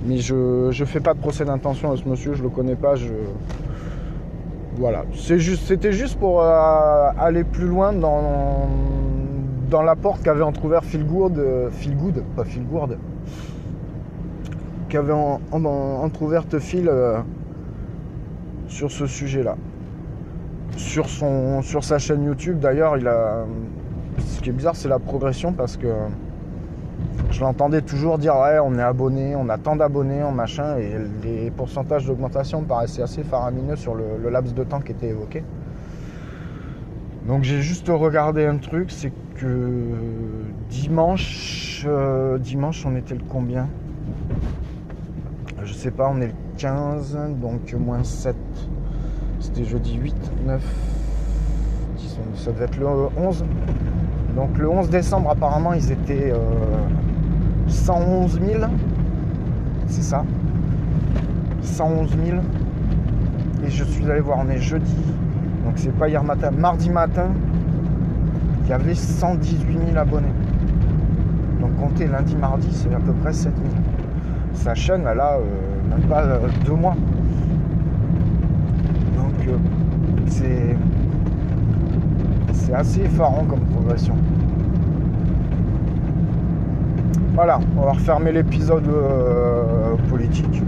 Mais 0.05 0.17
je 0.17 0.67
ne 0.67 0.85
fais 0.85 0.99
pas 0.99 1.13
de 1.13 1.19
procès 1.19 1.45
d'intention 1.45 1.91
à 1.91 1.97
ce 1.97 2.07
monsieur, 2.07 2.33
je 2.33 2.43
le 2.43 2.49
connais 2.49 2.75
pas. 2.75 2.95
Voilà. 4.75 5.03
C'était 5.13 5.91
juste, 5.93 6.19
pour 6.19 6.41
euh, 6.41 7.09
aller 7.17 7.43
plus 7.43 7.67
loin 7.67 7.93
dans, 7.93 8.67
la 9.83 9.95
porte 9.95 10.21
qu'avait 10.21 10.43
entrouvert 10.43 10.83
Phil 10.83 11.05
Gould, 11.05 11.41
Phil 11.71 11.95
Good, 11.95 12.23
pas 12.35 12.43
Phil 12.43 12.65
Gould, 12.65 12.97
qu'avait 14.89 15.13
en, 15.13 15.39
en, 15.51 15.65
entrouverte 15.65 16.59
Phil 16.59 16.89
euh, 16.89 17.19
sur 18.67 18.91
ce 18.91 19.05
sujet-là. 19.07 19.55
Sur 20.75 21.07
sa 21.83 21.97
chaîne 21.97 22.23
YouTube, 22.23 22.59
d'ailleurs, 22.59 22.97
il 22.97 23.07
a. 23.07 23.45
Ce 24.19 24.41
qui 24.41 24.49
est 24.49 24.53
bizarre, 24.53 24.75
c'est 24.75 24.89
la 24.89 24.99
progression 24.99 25.53
parce 25.53 25.77
que 25.77 25.87
je 27.31 27.41
l'entendais 27.41 27.81
toujours 27.81 28.17
dire 28.17 28.35
ouais 28.35 28.59
on 28.59 28.77
est 28.77 28.81
abonné, 28.81 29.35
on 29.35 29.49
a 29.49 29.57
tant 29.57 29.75
d'abonnés 29.75 30.23
en 30.23 30.31
machin 30.31 30.77
et 30.77 30.91
les 31.23 31.51
pourcentages 31.51 32.05
d'augmentation 32.05 32.61
me 32.61 32.65
paraissaient 32.65 33.01
assez 33.01 33.23
faramineux 33.23 33.75
sur 33.75 33.95
le, 33.95 34.17
le, 34.21 34.29
laps 34.29 34.53
de 34.53 34.63
temps 34.63 34.81
qui 34.81 34.91
était 34.91 35.09
évoqué. 35.09 35.43
Donc 37.27 37.43
j'ai 37.43 37.61
juste 37.61 37.87
regardé 37.89 38.45
un 38.45 38.57
truc, 38.57 38.91
c'est 38.91 39.13
que 39.35 39.85
dimanche, 40.69 41.85
euh, 41.87 42.37
dimanche 42.37 42.85
on 42.85 42.95
était 42.95 43.15
le 43.15 43.23
combien? 43.27 43.67
Je 45.63 45.73
sais 45.73 45.91
pas, 45.91 46.09
on 46.11 46.19
est 46.21 46.27
le 46.27 46.33
15, 46.57 47.17
donc 47.39 47.73
moins 47.73 48.03
7. 48.03 48.35
C'était 49.39 49.63
jeudi 49.63 49.95
8, 49.95 50.15
9, 50.45 50.61
10, 51.97 52.19
ça 52.35 52.51
devait 52.51 52.65
être 52.65 52.77
le 52.77 52.87
11. 53.17 53.45
Donc 54.35 54.57
le 54.57 54.69
11 54.69 54.89
décembre 54.89 55.31
apparemment 55.31 55.73
ils 55.73 55.91
étaient... 55.91 56.31
Euh, 56.31 56.37
111 57.69 58.39
000. 58.41 58.63
C'est 59.87 60.01
ça. 60.01 60.23
111 61.61 62.09
000. 62.25 62.37
Et 63.65 63.69
je 63.69 63.83
suis 63.83 64.09
allé 64.09 64.21
voir, 64.21 64.39
on 64.45 64.49
est 64.49 64.59
jeudi. 64.59 64.95
Donc 65.65 65.73
c'est 65.75 65.95
pas 65.95 66.09
hier 66.09 66.23
matin. 66.23 66.51
Mardi 66.51 66.89
matin, 66.89 67.27
il 68.63 68.69
y 68.69 68.73
avait 68.73 68.95
118 68.95 69.79
000 69.87 69.97
abonnés. 69.97 70.27
Donc 71.61 71.75
comptez 71.77 72.07
lundi, 72.07 72.35
mardi, 72.35 72.69
c'est 72.71 72.93
à 72.93 72.99
peu 72.99 73.13
près 73.13 73.33
7 73.33 73.53
000. 73.55 73.67
Sa 74.53 74.73
chaîne, 74.75 75.05
elle 75.11 75.19
a 75.19 75.33
euh, 75.33 75.41
même 75.89 76.07
pas 76.07 76.23
euh, 76.23 76.39
deux 76.65 76.73
mois. 76.73 76.95
Donc 79.15 79.47
euh, 79.47 79.57
c'est 80.27 80.68
c'est 82.69 82.75
assez 82.75 83.01
effarant 83.01 83.45
comme 83.49 83.61
progression. 83.61 84.13
Voilà, 87.33 87.59
on 87.77 87.81
va 87.81 87.91
refermer 87.91 88.31
l'épisode 88.31 88.87
euh, 88.87 89.95
politique, 90.09 90.61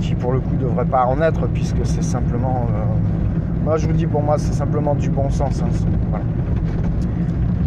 qui 0.00 0.14
pour 0.14 0.32
le 0.32 0.40
coup 0.40 0.56
devrait 0.60 0.84
pas 0.84 1.04
en 1.04 1.20
être, 1.20 1.46
puisque 1.48 1.84
c'est 1.84 2.02
simplement... 2.02 2.66
Euh, 2.68 3.64
moi 3.64 3.76
je 3.76 3.86
vous 3.86 3.92
dis, 3.92 4.06
pour 4.06 4.22
moi 4.22 4.38
c'est 4.38 4.54
simplement 4.54 4.94
du 4.94 5.10
bon 5.10 5.28
sens. 5.28 5.62
Hein. 5.62 6.18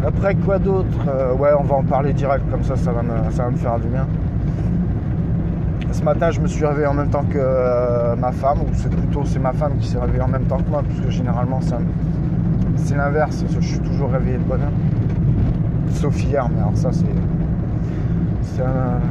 Après 0.08 0.34
quoi 0.34 0.58
d'autre 0.58 0.88
euh, 1.08 1.34
Ouais, 1.34 1.50
on 1.60 1.64
va 1.64 1.76
en 1.76 1.84
parler 1.84 2.14
direct, 2.14 2.50
comme 2.50 2.64
ça 2.64 2.76
ça 2.76 2.92
va 2.92 3.04
me, 3.04 3.32
ça 3.32 3.44
va 3.44 3.52
me 3.52 3.58
faire 3.58 3.80
du 3.80 3.88
bien. 3.90 4.08
Ce 5.92 6.02
matin, 6.04 6.32
je 6.32 6.40
me 6.40 6.48
suis 6.48 6.66
réveillé 6.66 6.88
en 6.88 6.94
même 6.94 7.10
temps 7.10 7.26
que 7.30 8.16
ma 8.16 8.32
femme, 8.32 8.60
ou 8.62 8.74
c'est 8.74 8.90
plutôt 8.90 9.24
c'est 9.26 9.40
ma 9.40 9.52
femme 9.52 9.74
qui 9.78 9.90
s'est 9.90 10.00
réveillée 10.00 10.24
en 10.24 10.30
même 10.30 10.46
temps 10.46 10.58
que 10.58 10.70
moi, 10.70 10.82
puisque 10.88 11.10
généralement 11.10 11.60
c'est 11.60 11.76
l'inverse, 12.96 13.44
je 13.50 13.60
suis 13.60 13.80
toujours 13.80 14.12
réveillé 14.12 14.38
de 14.38 14.44
bonne 14.44 14.62
heure. 14.62 14.72
Sauf 15.92 16.24
hier, 16.24 16.48
mais 16.50 16.60
alors 16.60 16.76
ça 16.76 16.92
c'est 16.92 17.06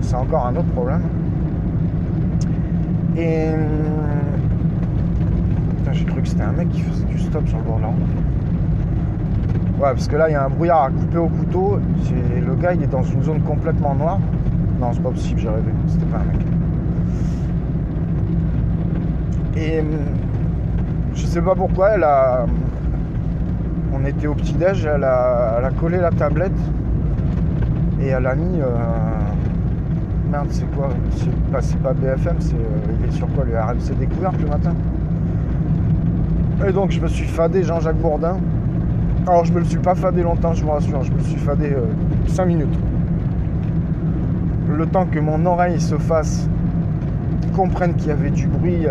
c'est 0.03 0.15
encore 0.15 0.47
un 0.47 0.57
autre 0.57 0.69
problème. 0.69 1.03
Et 3.17 3.49
j'ai 5.93 6.05
cru 6.05 6.23
que 6.23 6.29
c'était 6.29 6.43
un 6.43 6.53
mec 6.53 6.69
qui 6.71 6.83
faisait 6.83 7.05
du 7.05 7.19
stop 7.19 7.49
sur 7.49 7.59
le 7.59 7.65
bord 7.65 7.77
de 7.79 7.83
la 7.83 7.89
route. 7.89 7.99
Ouais, 9.81 9.93
parce 9.93 10.07
que 10.09 10.17
là, 10.17 10.29
il 10.29 10.33
y 10.33 10.37
a 10.37 10.45
un 10.45 10.51
brouillard 10.51 10.85
à 10.85 10.91
couper 10.91 11.19
au 11.19 11.29
couteau. 11.29 11.79
Le 12.13 12.55
gars, 12.55 12.75
il 12.75 12.83
est 12.83 12.87
dans 12.87 13.03
une 13.03 13.23
zone 13.23 13.41
complètement 13.41 13.95
noire. 13.95 14.19
Non, 14.79 14.93
c'est 14.93 15.03
pas 15.03 15.11
possible, 15.11 15.41
j'ai 15.41 15.49
rêvé. 15.49 15.73
C'était 15.87 16.07
pas 16.07 16.19
un 16.19 16.25
mec. 16.25 16.47
Et 19.57 19.83
je 21.15 21.27
sais 21.27 21.43
pas 21.43 21.55
pourquoi, 21.55 21.91
elle 21.91 22.05
a. 22.05 22.47
On 24.01 24.07
était 24.07 24.27
au 24.27 24.35
petit-déj, 24.35 24.87
elle 24.87 25.05
a... 25.05 25.71
collé 25.79 25.99
la 25.99 26.11
tablette 26.11 26.57
et 28.01 28.07
elle 28.07 28.27
a 28.27 28.35
mis. 28.35 28.61
Euh... 28.61 28.67
Merde, 30.31 30.47
c'est 30.51 30.71
quoi? 30.75 30.89
C'est 31.17 31.81
pas, 31.83 31.91
pas, 31.91 31.93
BFM, 31.93 32.37
c'est 32.39 32.55
euh, 32.55 32.95
il 32.99 33.09
est 33.09 33.13
sur 33.13 33.27
quoi 33.29 33.45
le 33.45 33.59
RMC 33.59 33.99
découverte 33.99 34.41
le 34.41 34.47
matin? 34.47 34.75
Et 36.67 36.73
donc 36.73 36.93
je 36.93 37.01
me 37.01 37.09
suis 37.09 37.27
fadé 37.27 37.63
Jean-Jacques 37.63 37.99
Bourdin. 37.99 38.39
Alors 39.27 39.45
je 39.45 39.53
me 39.53 39.59
le 39.59 39.65
suis 39.65 39.79
pas 39.79 39.95
fadé 39.95 40.23
longtemps, 40.23 40.55
je 40.55 40.65
vous 40.65 40.71
rassure, 40.71 41.03
je 41.03 41.13
me 41.13 41.21
suis 41.21 41.39
fadé 41.39 41.77
5 42.27 42.43
euh, 42.43 42.47
minutes. 42.47 42.79
Le 44.69 44.87
temps 44.87 45.07
que 45.07 45.19
mon 45.19 45.45
oreille 45.45 45.81
se 45.81 45.99
fasse 45.99 46.49
comprenne 47.55 47.95
qu'il 47.95 48.09
y 48.09 48.13
avait 48.13 48.31
du 48.31 48.47
bruit 48.47 48.87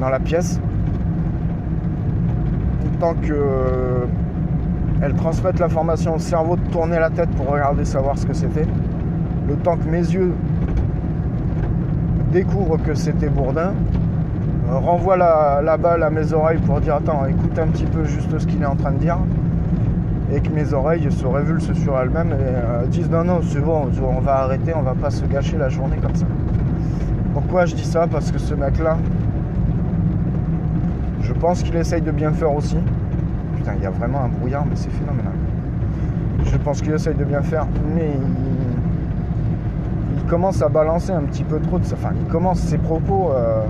dans 0.00 0.08
la 0.08 0.18
pièce. 0.18 0.58
Temps 3.00 3.14
que 3.14 4.06
elle 5.02 5.14
transmette 5.14 5.58
l'information 5.58 6.16
au 6.16 6.18
cerveau 6.18 6.56
de 6.56 6.70
tourner 6.70 6.98
la 6.98 7.08
tête 7.08 7.30
pour 7.30 7.48
regarder 7.48 7.84
savoir 7.84 8.18
ce 8.18 8.26
que 8.26 8.34
c'était. 8.34 8.66
Le 9.48 9.54
temps 9.56 9.76
que 9.76 9.88
mes 9.88 9.98
yeux 9.98 10.34
découvrent 12.30 12.76
que 12.76 12.94
c'était 12.94 13.28
Bourdin, 13.28 13.72
euh, 14.68 14.78
renvoie 14.78 15.16
la, 15.16 15.76
balle 15.78 16.02
à 16.02 16.10
mes 16.10 16.32
oreilles 16.32 16.58
pour 16.58 16.80
dire 16.80 16.96
attends, 16.96 17.24
écoute 17.26 17.58
un 17.58 17.68
petit 17.68 17.86
peu 17.86 18.04
juste 18.04 18.38
ce 18.38 18.46
qu'il 18.46 18.62
est 18.62 18.66
en 18.66 18.76
train 18.76 18.92
de 18.92 18.98
dire. 18.98 19.18
Et 20.32 20.40
que 20.40 20.50
mes 20.50 20.72
oreilles 20.72 21.10
se 21.10 21.26
révulsent 21.26 21.74
sur 21.74 21.98
elles-mêmes 21.98 22.32
et 22.32 22.34
euh, 22.38 22.86
disent 22.86 23.10
non, 23.10 23.24
non, 23.24 23.40
c'est 23.42 23.60
bon, 23.60 23.88
on 24.02 24.20
va 24.20 24.36
arrêter, 24.42 24.72
on 24.76 24.82
va 24.82 24.94
pas 24.94 25.10
se 25.10 25.24
gâcher 25.24 25.56
la 25.56 25.70
journée 25.70 25.96
comme 26.00 26.14
ça. 26.14 26.26
Pourquoi 27.32 27.64
je 27.64 27.74
dis 27.74 27.84
ça? 27.84 28.06
Parce 28.06 28.30
que 28.30 28.38
ce 28.38 28.54
mec-là, 28.54 28.98
je 28.98 29.29
pense 31.40 31.62
qu'il 31.62 31.74
essaye 31.76 32.02
de 32.02 32.10
bien 32.10 32.32
faire 32.32 32.54
aussi. 32.54 32.76
Putain, 33.56 33.72
il 33.78 33.82
y 33.82 33.86
a 33.86 33.90
vraiment 33.90 34.22
un 34.24 34.28
brouillard, 34.28 34.66
mais 34.66 34.76
c'est 34.76 34.90
phénoménal. 34.90 35.32
Je 36.44 36.56
pense 36.58 36.82
qu'il 36.82 36.92
essaye 36.92 37.14
de 37.14 37.24
bien 37.24 37.42
faire, 37.42 37.66
mais 37.96 38.12
il, 40.16 40.24
commence 40.28 40.62
à 40.62 40.68
balancer 40.68 41.10
un 41.10 41.22
petit 41.22 41.42
peu 41.42 41.58
trop 41.58 41.80
de 41.80 41.84
ça. 41.84 41.96
Enfin, 41.98 42.12
il 42.16 42.24
commence 42.30 42.60
ses 42.60 42.78
propos 42.78 43.32
euh, 43.32 43.64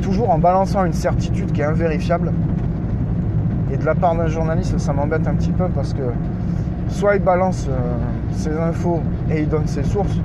toujours 0.00 0.30
en 0.30 0.38
balançant 0.38 0.84
une 0.84 0.92
certitude 0.92 1.50
qui 1.50 1.60
est 1.60 1.64
invérifiable. 1.64 2.32
Et 3.72 3.76
de 3.76 3.84
la 3.84 3.96
part 3.96 4.14
d'un 4.14 4.28
journaliste, 4.28 4.78
ça 4.78 4.92
m'embête 4.92 5.26
un 5.26 5.34
petit 5.34 5.50
peu 5.50 5.66
parce 5.74 5.92
que 5.92 6.02
soit 6.86 7.16
il 7.16 7.22
balance 7.22 7.66
euh, 7.68 7.96
ses 8.30 8.56
infos 8.56 9.00
et 9.28 9.40
il 9.40 9.48
donne 9.48 9.66
ses 9.66 9.82
sources, 9.82 10.20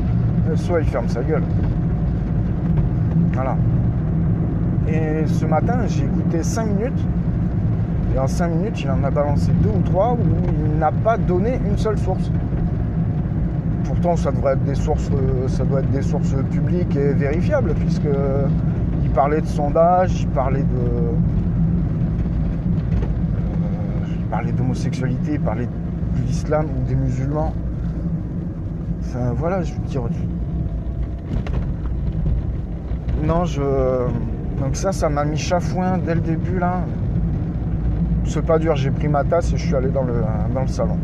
soit 0.58 0.81
il 0.81 0.86
ferme 0.86 1.08
sa 1.08 1.24
gueule. 1.24 1.43
Voilà. 3.34 3.55
Et 4.88 5.27
ce 5.27 5.45
matin, 5.45 5.86
j'ai 5.88 6.03
écouté 6.03 6.41
5 6.43 6.65
minutes 6.65 7.05
et 8.15 8.19
en 8.19 8.27
5 8.27 8.48
minutes, 8.48 8.81
il 8.81 8.89
en 8.89 9.03
a 9.03 9.12
balancé 9.12 9.51
deux 9.62 9.69
ou 9.69 9.81
trois 9.81 10.13
où 10.13 10.17
il 10.74 10.79
n'a 10.79 10.91
pas 10.91 11.17
donné 11.17 11.59
une 11.69 11.77
seule 11.77 11.98
source. 11.98 12.31
Pourtant, 13.83 14.15
ça 14.15 14.31
devrait 14.31 14.53
être 14.53 14.63
des 14.63 14.75
sources, 14.75 15.09
ça 15.48 15.63
doit 15.63 15.81
être 15.81 15.91
des 15.91 16.01
sources 16.01 16.33
publiques 16.51 16.95
et 16.95 17.13
vérifiables, 17.13 17.74
puisque 17.75 18.07
il 19.03 19.09
parlait 19.12 19.41
de 19.41 19.48
sondage, 19.48 20.21
il 20.21 20.27
parlait 20.29 20.63
de, 20.63 20.77
euh, 20.77 21.12
parlait 24.31 24.51
d'homosexualité, 24.51 25.33
il 25.33 25.39
parlait 25.39 25.65
de 25.65 26.21
l'islam 26.25 26.65
ou 26.65 26.88
des 26.88 26.95
musulmans. 26.95 27.53
Enfin, 29.01 29.33
voilà, 29.36 29.62
je 29.63 29.74
veux 29.74 29.79
dire. 29.79 30.03
Non, 33.24 33.45
je. 33.45 33.62
Donc 34.60 34.75
ça, 34.75 34.92
ça 34.92 35.10
m'a 35.10 35.25
mis 35.25 35.38
chafouin 35.38 35.98
dès 35.98 36.16
le 36.16 36.22
début 36.22 36.60
là 36.60 36.82
c'est 38.30 38.46
pas 38.46 38.60
dur, 38.60 38.75
j'ai 38.75 38.92
pris 38.92 39.08
ma 39.08 39.24
tasse 39.24 39.51
et 39.54 39.58
je 39.58 39.66
suis 39.66 39.75
allé 39.75 39.89
dans 39.89 40.04
le, 40.04 40.22
dans 40.54 40.62
le 40.62 40.68
salon. 40.68 40.98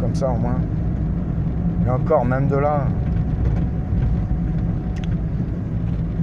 Comme 0.00 0.14
ça 0.14 0.28
au 0.28 0.36
moins. 0.36 0.58
Et 1.86 1.90
encore, 1.90 2.24
même 2.24 2.48
de 2.48 2.56
là. 2.56 2.86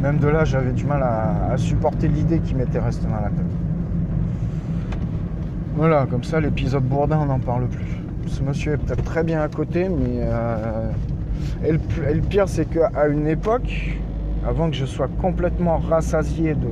Même 0.02 0.18
de 0.18 0.28
là, 0.28 0.44
j'avais 0.44 0.72
du 0.72 0.86
mal 0.86 1.04
à, 1.04 1.56
supporter 1.58 2.08
l'idée 2.08 2.40
qui 2.40 2.56
m'était 2.56 2.80
restée 2.80 3.08
dans 3.08 3.22
la 3.22 3.30
tête. 3.30 3.46
Voilà, 5.76 6.06
comme 6.10 6.24
ça, 6.24 6.42
l'épisode 6.42 6.84
Bourdin, 6.84 7.20
on 7.22 7.26
n'en 7.28 7.40
parle 7.40 7.68
plus. 7.68 8.02
Ce 8.28 8.44
monsieur 8.44 8.74
est 8.74 8.78
peut-être 8.78 9.04
très 9.04 9.24
bien 9.24 9.42
à 9.42 9.48
côté, 9.48 9.88
mais. 9.88 10.20
Euh... 10.20 10.92
Le, 11.64 11.80
et, 12.10 12.14
le, 12.16 12.22
pire, 12.22 12.50
c'est 12.50 12.66
qu'à 12.66 13.08
une 13.08 13.28
époque, 13.28 13.98
avant 14.48 14.69
que 14.69 14.75
je 14.75 14.86
sois 14.86 15.07
complètement 15.21 15.77
rassasié 15.77 16.55
de, 16.55 16.67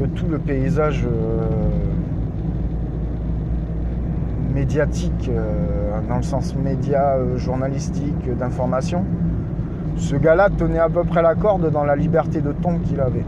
de 0.00 0.06
tout 0.06 0.26
le 0.28 0.38
paysage 0.38 1.04
euh, 1.04 1.48
médiatique, 4.54 5.28
euh, 5.28 6.00
dans 6.08 6.18
le 6.18 6.22
sens 6.22 6.54
média, 6.54 7.16
euh, 7.16 7.36
journalistique, 7.36 8.36
d'information, 8.38 9.04
ce 9.96 10.14
gars-là 10.14 10.50
tenait 10.56 10.78
à 10.78 10.88
peu 10.88 11.02
près 11.02 11.22
la 11.22 11.34
corde 11.34 11.70
dans 11.70 11.84
la 11.84 11.96
liberté 11.96 12.40
de 12.40 12.52
ton 12.52 12.78
qu'il 12.78 13.00
avait. 13.00 13.24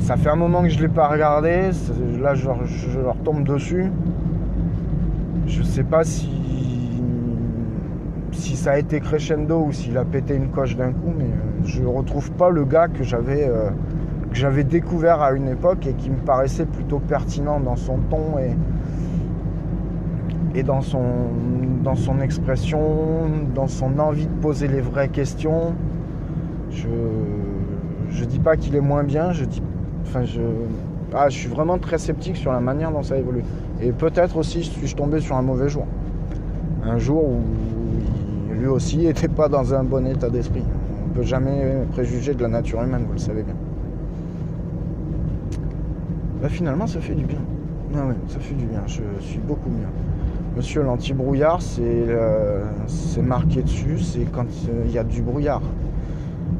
Ça 0.00 0.16
fait 0.16 0.30
un 0.30 0.36
moment 0.36 0.62
que 0.62 0.70
je 0.70 0.78
ne 0.78 0.82
l'ai 0.82 0.88
pas 0.88 1.08
regardé, 1.08 1.70
là 2.20 2.34
je, 2.34 2.48
je 2.66 3.00
leur 3.00 3.16
tombe 3.16 3.44
dessus. 3.46 3.90
Je 5.46 5.62
sais 5.62 5.84
pas 5.84 6.04
si 6.04 6.33
ça 8.64 8.72
a 8.72 8.78
été 8.78 8.98
crescendo 8.98 9.66
ou 9.66 9.72
s'il 9.72 9.98
a 9.98 10.06
pété 10.06 10.34
une 10.34 10.48
coche 10.48 10.74
d'un 10.74 10.90
coup, 10.90 11.12
mais 11.14 11.24
euh, 11.24 11.66
je 11.66 11.84
retrouve 11.84 12.30
pas 12.32 12.48
le 12.48 12.64
gars 12.64 12.88
que 12.88 13.04
j'avais 13.04 13.46
euh, 13.46 13.68
j'avais 14.32 14.64
découvert 14.64 15.20
à 15.20 15.32
une 15.32 15.48
époque 15.48 15.86
et 15.86 15.92
qui 15.92 16.08
me 16.08 16.16
paraissait 16.16 16.64
plutôt 16.64 16.98
pertinent 16.98 17.60
dans 17.60 17.76
son 17.76 17.98
ton 18.08 18.38
et, 18.38 18.56
et 20.58 20.62
dans, 20.62 20.80
son, 20.80 21.02
dans 21.82 21.94
son 21.94 22.22
expression, 22.22 22.80
dans 23.54 23.66
son 23.66 23.98
envie 23.98 24.26
de 24.26 24.32
poser 24.32 24.66
les 24.66 24.80
vraies 24.80 25.10
questions. 25.10 25.74
Je 26.70 26.88
je 28.08 28.24
dis 28.24 28.38
pas 28.38 28.56
qu'il 28.56 28.74
est 28.76 28.80
moins 28.80 29.04
bien, 29.04 29.32
je 29.32 29.44
dis 29.44 29.62
enfin 30.06 30.24
je 30.24 30.40
ah, 31.12 31.28
je 31.28 31.36
suis 31.36 31.50
vraiment 31.50 31.76
très 31.76 31.98
sceptique 31.98 32.38
sur 32.38 32.50
la 32.50 32.60
manière 32.60 32.90
dont 32.90 33.02
ça 33.02 33.18
évolue. 33.18 33.44
Et 33.82 33.92
peut-être 33.92 34.38
aussi 34.38 34.62
suis-je 34.64 34.96
tombé 34.96 35.20
sur 35.20 35.36
un 35.36 35.42
mauvais 35.42 35.68
jour. 35.68 35.86
Un 36.82 36.96
jour 36.96 37.24
où 37.24 37.40
aussi 38.66 38.98
n'était 38.98 39.28
pas 39.28 39.48
dans 39.48 39.74
un 39.74 39.84
bon 39.84 40.06
état 40.06 40.30
d'esprit. 40.30 40.64
On 41.04 41.08
ne 41.08 41.14
peut 41.14 41.22
jamais 41.22 41.84
préjuger 41.92 42.34
de 42.34 42.42
la 42.42 42.48
nature 42.48 42.82
humaine, 42.82 43.04
vous 43.06 43.12
le 43.12 43.18
savez 43.18 43.42
bien. 43.42 43.54
Bah, 46.42 46.48
finalement, 46.48 46.86
ça 46.86 47.00
fait 47.00 47.14
du 47.14 47.24
bien. 47.24 47.38
Ah 47.96 48.00
ça 48.28 48.38
fait 48.40 48.54
du 48.54 48.66
bien. 48.66 48.82
Je 48.86 49.02
suis 49.20 49.38
beaucoup 49.38 49.70
mieux. 49.70 49.86
Monsieur 50.56 50.82
l'anti-brouillard, 50.82 51.62
c'est 51.62 51.80
euh, 51.80 52.62
marqué 53.22 53.62
dessus, 53.62 53.98
c'est 53.98 54.24
quand 54.30 54.46
euh, 54.68 54.84
il 54.84 54.92
y 54.92 54.98
a 54.98 55.04
du 55.04 55.22
brouillard. 55.22 55.62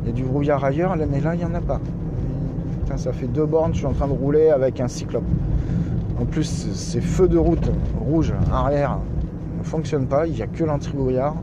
Il 0.02 0.08
y 0.08 0.10
a 0.10 0.14
du 0.14 0.24
brouillard 0.24 0.64
ailleurs, 0.64 0.96
mais 0.96 1.20
là, 1.20 1.34
il 1.34 1.38
n'y 1.38 1.44
en 1.44 1.54
a 1.54 1.60
pas. 1.60 1.80
Putain, 2.80 2.96
ça 2.96 3.12
fait 3.12 3.26
deux 3.26 3.46
bornes, 3.46 3.72
je 3.72 3.78
suis 3.78 3.86
en 3.86 3.92
train 3.92 4.08
de 4.08 4.12
rouler 4.12 4.48
avec 4.48 4.80
un 4.80 4.88
cyclope. 4.88 5.24
En 6.20 6.24
plus, 6.24 6.44
ces 6.72 7.00
feux 7.00 7.28
de 7.28 7.38
route 7.38 7.70
rouge 8.00 8.32
arrière 8.52 8.98
ne 9.58 9.64
fonctionnent 9.64 10.06
pas, 10.06 10.26
il 10.26 10.34
n'y 10.34 10.42
a 10.42 10.46
que 10.46 10.64
l'anti-brouillard. 10.64 11.34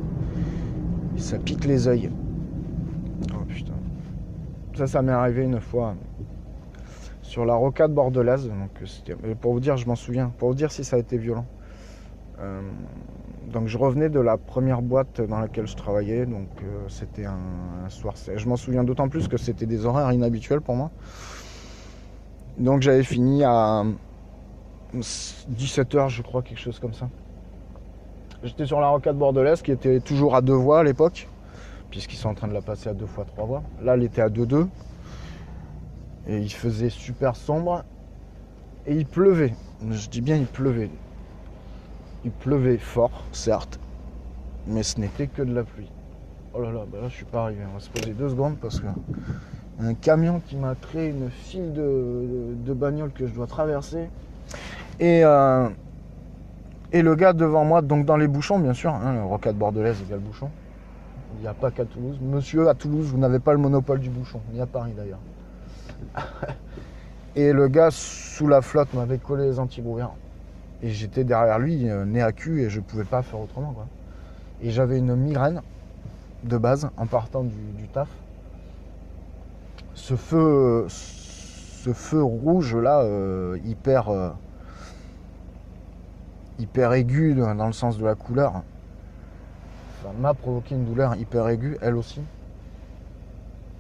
Ça 1.22 1.38
pique 1.38 1.66
les 1.66 1.86
yeux. 1.88 2.12
Oh 3.32 3.46
putain. 3.48 3.74
Ça, 4.76 4.88
ça 4.88 5.02
m'est 5.04 5.12
arrivé 5.12 5.44
une 5.44 5.62
fois 5.62 5.96
sur 7.22 7.46
la 7.46 7.54
rocade 7.54 7.94
bordelaise. 7.94 8.48
Donc, 8.48 9.18
mais 9.24 9.36
pour 9.36 9.54
vous 9.54 9.60
dire, 9.60 9.78
je 9.78 9.88
m'en 9.88 9.96
souviens. 9.96 10.34
Pour 10.40 10.50
vous 10.50 10.56
dire 10.56 10.72
si 10.72 10.84
ça 10.84 10.96
a 10.96 11.00
été 11.00 11.18
violent. 11.18 11.46
Euh, 12.40 12.62
donc 13.54 13.68
je 13.68 13.78
revenais 13.78 14.10
de 14.10 14.20
la 14.20 14.38
première 14.38 14.82
boîte 14.82 15.22
dans 15.22 15.40
laquelle 15.40 15.68
je 15.68 15.76
travaillais, 15.76 16.26
donc 16.26 16.48
euh, 16.64 16.86
c'était 16.88 17.26
un, 17.26 17.38
un 17.86 17.90
soir. 17.90 18.16
Je 18.36 18.48
m'en 18.50 18.56
souviens 18.56 18.84
d'autant 18.84 19.08
plus 19.08 19.28
que 19.28 19.38
c'était 19.38 19.68
des 19.68 19.86
horaires 19.86 20.12
inhabituels 20.12 20.62
pour 20.62 20.76
moi. 20.76 20.90
Donc 22.58 22.82
j'avais 22.82 23.04
fini 23.04 23.44
à 23.44 23.84
17h, 24.96 26.10
je 26.10 26.22
crois, 26.24 26.42
quelque 26.42 26.60
chose 26.60 26.80
comme 26.80 26.94
ça. 26.94 27.10
J'étais 28.44 28.66
sur 28.66 28.82
la 28.82 28.88
rocade 28.88 29.18
bordelaise 29.18 29.62
qui 29.62 29.72
était 29.72 30.00
toujours 30.00 30.36
à 30.36 30.42
deux 30.42 30.56
voies 30.56 30.80
à 30.80 30.84
l'époque, 30.84 31.28
puisqu'ils 31.92 32.16
sont 32.18 32.30
en 32.30 32.34
train 32.34 32.48
de 32.48 32.54
la 32.54 32.62
passer 32.62 32.90
à 32.90 32.94
deux 32.94 33.06
fois 33.06 33.24
trois 33.24 33.46
voies. 33.46 33.64
Là, 33.84 33.94
elle 33.94 34.04
était 34.04 34.22
à 34.22 34.30
2-2. 34.30 34.68
Et 36.28 36.40
il 36.40 36.52
faisait 36.52 36.90
super 36.90 37.36
sombre. 37.36 37.84
Et 38.88 38.96
il 38.96 39.06
pleuvait. 39.06 39.54
Je 39.88 40.10
dis 40.10 40.22
bien 40.22 40.38
il 40.38 40.48
pleuvait. 40.48 40.90
Il 42.26 42.32
pleuvait 42.32 42.78
fort, 42.78 43.24
certes, 43.32 43.80
mais 44.68 44.82
ce 44.82 45.00
n'était 45.00 45.28
que 45.28 45.44
de 45.44 45.54
la 45.54 45.64
pluie. 45.64 45.92
Oh 46.54 46.62
là 46.62 46.72
là, 46.72 46.82
bah 46.92 47.00
là 47.02 47.10
je 47.10 47.16
suis 47.16 47.26
pas 47.26 47.44
arrivé. 47.44 47.62
On 47.70 47.74
va 47.76 47.80
se 47.80 47.90
poser 47.90 48.14
deux 48.14 48.30
secondes 48.30 48.58
parce 48.60 48.80
que 48.80 48.88
un 49.80 49.94
camion 49.94 50.42
qui 50.48 50.56
m'a 50.56 50.76
créé 50.76 51.10
une 51.10 51.30
file 51.30 51.74
de, 51.74 52.56
de 52.56 52.74
bagnole 52.74 53.12
que 53.12 53.28
je 53.28 53.34
dois 53.34 53.48
traverser. 53.48 54.10
Et, 55.00 55.24
euh, 55.24 55.70
et 56.94 57.02
le 57.02 57.16
gars 57.16 57.34
devant 57.34 57.64
moi, 57.64 57.82
donc 57.82 58.06
dans 58.06 58.18
les 58.18 58.28
bouchons, 58.28 58.60
bien 58.60 58.74
sûr, 58.74 58.94
hein, 58.94 59.14
le 59.14 59.24
rocade 59.24 59.56
bordelaise 59.56 60.02
égale 60.02 60.20
bouchon. 60.20 60.50
Il 61.36 61.42
n'y 61.42 61.48
a 61.48 61.54
pas 61.54 61.72
qu'à 61.72 61.86
Toulouse. 61.86 62.20
Monsieur, 62.22 62.68
à 62.68 62.74
Toulouse, 62.74 63.08
vous 63.08 63.18
n'avez 63.18 63.40
pas 63.40 63.54
le 63.54 63.60
monopole 63.60 64.00
du 64.00 64.10
bouchon, 64.10 64.42
ni 64.54 64.60
à 64.60 64.66
Paris 64.66 64.94
d'ailleurs. 64.96 65.20
Et 67.36 67.54
le 67.54 67.70
gars 67.70 67.90
sous 67.92 68.48
la 68.48 68.62
flotte 68.62 68.94
m'avait 68.94 69.18
collé 69.18 69.46
les 69.46 69.60
anti-brouillards. 69.60 70.16
Et 70.84 70.90
j'étais 70.90 71.24
derrière 71.24 71.60
lui, 71.60 71.90
euh, 71.90 72.04
nez 72.04 72.22
à 72.22 72.34
cul, 72.34 72.62
et 72.64 72.70
je 72.70 72.82
pouvais 72.82 73.06
pas 73.06 73.22
faire 73.22 73.40
autrement. 73.40 73.74
Et 74.62 74.72
j'avais 74.72 74.98
une 74.98 75.16
migraine 75.16 75.62
de 76.44 76.58
base 76.58 76.90
en 76.98 77.06
partant 77.06 77.44
du, 77.44 77.88
taf. 77.94 78.10
Ce 79.94 80.16
feu, 80.16 80.88
rouge 82.22 82.76
là, 82.76 83.06
hyper, 83.64 84.10
euh, 84.10 84.32
hyper 86.62 86.94
aigu 86.94 87.34
dans 87.34 87.66
le 87.66 87.74
sens 87.74 87.98
de 87.98 88.06
la 88.06 88.16
couleur, 88.16 88.62
enfin, 90.00 90.14
m'a 90.20 90.34
provoqué 90.34 90.76
une 90.76 90.86
douleur 90.86 91.16
hyper 91.16 91.48
aiguë, 91.48 91.78
elle 91.82 91.96
aussi. 91.96 92.22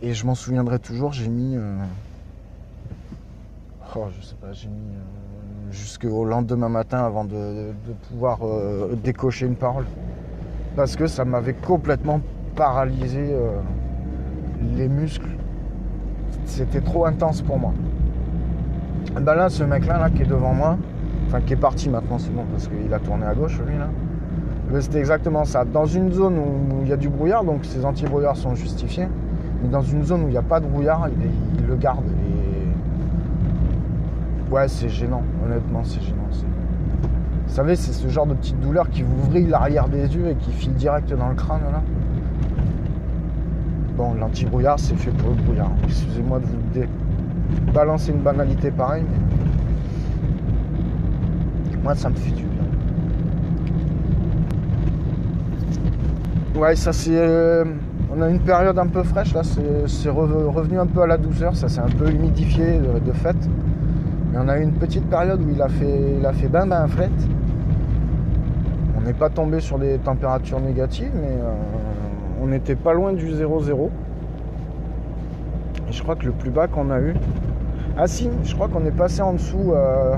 Et 0.01 0.13
je 0.13 0.25
m'en 0.25 0.33
souviendrai 0.33 0.79
toujours, 0.79 1.13
j'ai 1.13 1.29
mis. 1.29 1.55
euh, 1.55 1.77
Oh, 3.95 4.05
je 4.17 4.25
sais 4.25 4.35
pas, 4.35 4.51
j'ai 4.51 4.69
mis 4.69 4.95
euh, 4.95 5.71
jusqu'au 5.71 6.25
lendemain 6.25 6.69
matin 6.69 7.05
avant 7.05 7.25
de, 7.25 7.71
pouvoir 8.09 8.39
euh, 8.43 8.95
décocher 8.95 9.45
une 9.45 9.55
parole. 9.55 9.85
Parce 10.75 10.95
que 10.95 11.05
ça 11.05 11.25
m'avait 11.25 11.53
complètement 11.53 12.21
paralysé 12.55 13.35
les 14.77 14.87
muscles. 14.87 15.27
C'était 16.45 16.79
trop 16.79 17.05
intense 17.05 17.41
pour 17.41 17.59
moi. 17.59 17.73
Ben 19.19 19.35
là, 19.35 19.49
ce 19.49 19.63
mec-là 19.63 19.99
là, 19.99 20.09
qui 20.09 20.21
est 20.21 20.25
devant 20.25 20.53
moi, 20.53 20.77
enfin 21.31 21.41
qui 21.45 21.53
est 21.53 21.57
parti 21.57 21.87
maintenant, 21.87 22.19
c'est 22.19 22.33
bon, 22.33 22.43
parce 22.51 22.67
qu'il 22.67 22.93
a 22.93 22.99
tourné 22.99 23.25
à 23.25 23.33
gauche, 23.33 23.57
lui 23.65 23.77
là. 23.77 23.87
C'était 24.81 24.99
exactement 24.99 25.45
ça. 25.45 25.65
Dans 25.65 25.85
une 25.85 26.11
zone 26.11 26.37
où 26.37 26.81
il 26.83 26.89
y 26.89 26.93
a 26.93 26.97
du 26.97 27.09
brouillard, 27.09 27.43
donc 27.43 27.63
ces 27.63 27.85
anti-brouillards 27.85 28.37
sont 28.37 28.55
justifiés, 28.55 29.07
mais 29.61 29.69
dans 29.69 29.81
une 29.81 30.03
zone 30.03 30.23
où 30.23 30.27
il 30.27 30.31
n'y 30.31 30.37
a 30.37 30.41
pas 30.41 30.59
de 30.59 30.65
brouillard, 30.65 31.07
il, 31.09 31.65
le 31.65 31.75
garde. 31.75 32.03
Ouais, 34.49 34.67
c'est 34.67 34.89
gênant, 34.89 35.23
honnêtement, 35.45 35.81
c'est 35.83 36.01
gênant. 36.01 36.17
Vous 37.47 37.53
savez, 37.53 37.75
c'est 37.75 37.91
ce 37.91 38.07
genre 38.07 38.27
de 38.27 38.33
petite 38.33 38.59
douleur 38.59 38.89
qui 38.89 39.03
vous 39.03 39.29
vrille 39.29 39.47
l'arrière 39.47 39.89
des 39.89 40.15
yeux 40.15 40.29
et 40.29 40.35
qui 40.35 40.51
file 40.51 40.73
direct 40.73 41.13
dans 41.13 41.29
le 41.29 41.35
crâne, 41.35 41.61
là. 41.71 41.81
Bon, 43.97 44.13
l'anti-brouillard, 44.13 44.79
c'est 44.79 44.95
fait 44.95 45.11
pour 45.11 45.29
le 45.29 45.35
brouillard. 45.35 45.71
Excusez-moi 45.83 46.39
de 46.39 46.45
vous 46.45 47.71
balancer 47.73 48.11
une 48.11 48.21
banalité 48.21 48.71
pareille, 48.71 49.03
mais... 49.09 49.30
Moi, 51.83 51.95
ça 51.95 52.09
me 52.09 52.15
fait 52.15 52.31
du 52.31 52.43
bien. 52.45 52.63
Ouais, 56.55 56.75
ça 56.75 56.93
c'est... 56.93 57.11
euh, 57.17 57.63
On 58.15 58.21
a 58.21 58.29
une 58.29 58.39
période 58.41 58.77
un 58.77 58.87
peu 58.87 59.03
fraîche, 59.03 59.33
là, 59.33 59.41
c'est 59.43 59.87
c'est 59.87 60.09
re- 60.09 60.45
revenu 60.53 60.77
un 60.79 60.85
peu 60.85 61.01
à 61.01 61.07
la 61.07 61.17
douceur, 61.17 61.55
ça 61.55 61.69
s'est 61.69 61.79
un 61.79 61.89
peu 61.97 62.09
humidifié 62.09 62.77
de, 62.79 62.99
de 62.99 63.11
fait. 63.13 63.35
Mais 64.31 64.37
on 64.39 64.47
a 64.47 64.59
eu 64.59 64.63
une 64.63 64.73
petite 64.73 65.05
période 65.09 65.41
où 65.41 65.49
il 65.49 65.61
a 65.61 65.69
fait, 65.69 66.15
il 66.19 66.25
a 66.25 66.33
fait 66.33 66.47
ben 66.47 66.67
ben 66.67 66.87
fret. 66.87 67.09
On 68.97 69.01
n'est 69.01 69.13
pas 69.13 69.29
tombé 69.29 69.59
sur 69.61 69.79
des 69.79 69.97
températures 69.97 70.59
négatives, 70.59 71.11
mais 71.15 71.27
euh, 71.41 71.51
on 72.43 72.47
n'était 72.47 72.75
pas 72.75 72.93
loin 72.93 73.13
du 73.13 73.27
0-0. 73.27 73.89
Et 75.89 75.91
je 75.91 76.03
crois 76.03 76.15
que 76.15 76.25
le 76.25 76.31
plus 76.31 76.51
bas 76.51 76.67
qu'on 76.67 76.91
a 76.91 76.99
eu. 76.99 77.15
Ah 77.97 78.07
si, 78.07 78.29
je 78.43 78.53
crois 78.53 78.67
qu'on 78.67 78.85
est 78.85 78.95
passé 78.95 79.21
en 79.21 79.33
dessous, 79.33 79.71
euh, 79.73 80.15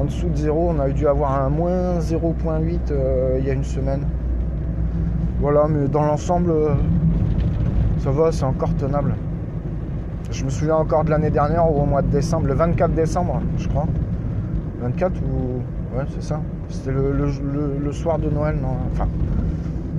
en 0.00 0.04
dessous 0.04 0.28
de 0.28 0.36
0. 0.36 0.72
On 0.76 0.80
a 0.80 0.88
dû 0.88 1.06
avoir 1.06 1.42
un 1.42 1.50
moins 1.50 1.98
0.8 1.98 2.90
euh, 2.90 3.36
il 3.38 3.46
y 3.46 3.50
a 3.50 3.52
une 3.52 3.64
semaine. 3.64 4.06
Voilà, 5.40 5.66
mais 5.68 5.88
dans 5.88 6.02
l'ensemble, 6.02 6.50
euh, 6.50 6.74
ça 7.98 8.10
va, 8.10 8.32
c'est 8.32 8.44
encore 8.44 8.74
tenable. 8.76 9.14
Je 10.30 10.44
me 10.44 10.50
souviens 10.50 10.76
encore 10.76 11.04
de 11.04 11.10
l'année 11.10 11.30
dernière, 11.30 11.70
au 11.70 11.84
mois 11.84 12.02
de 12.02 12.08
décembre, 12.08 12.46
le 12.46 12.54
24 12.54 12.94
décembre, 12.94 13.40
je 13.58 13.68
crois. 13.68 13.86
24 14.80 15.12
ou. 15.20 15.96
Ouais, 15.96 16.04
c'est 16.08 16.22
ça. 16.22 16.40
C'était 16.68 16.92
le, 16.92 17.92
soir 17.92 18.18
de 18.18 18.30
Noël, 18.30 18.56
non 18.62 18.76
Enfin, 18.92 19.08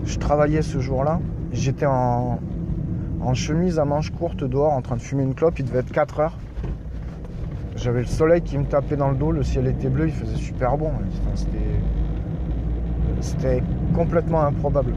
je 0.05 0.17
travaillais 0.17 0.61
ce 0.61 0.79
jour-là. 0.79 1.19
J'étais 1.51 1.85
en, 1.85 2.39
en 3.21 3.33
chemise 3.33 3.77
à 3.77 3.85
manches 3.85 4.11
courtes 4.11 4.45
dehors 4.45 4.71
en 4.71 4.81
train 4.81 4.95
de 4.95 5.01
fumer 5.01 5.23
une 5.23 5.35
clope. 5.35 5.59
Il 5.59 5.65
devait 5.65 5.79
être 5.79 5.91
4 5.91 6.19
heures. 6.21 6.37
J'avais 7.75 8.01
le 8.01 8.07
soleil 8.07 8.41
qui 8.41 8.57
me 8.57 8.65
tapait 8.65 8.95
dans 8.95 9.09
le 9.09 9.15
dos, 9.15 9.31
le 9.31 9.43
ciel 9.43 9.67
était 9.67 9.89
bleu, 9.89 10.07
il 10.07 10.13
faisait 10.13 10.35
super 10.35 10.77
bon. 10.77 10.91
C'était. 11.35 11.57
C'était 13.21 13.61
complètement 13.93 14.41
improbable. 14.41 14.93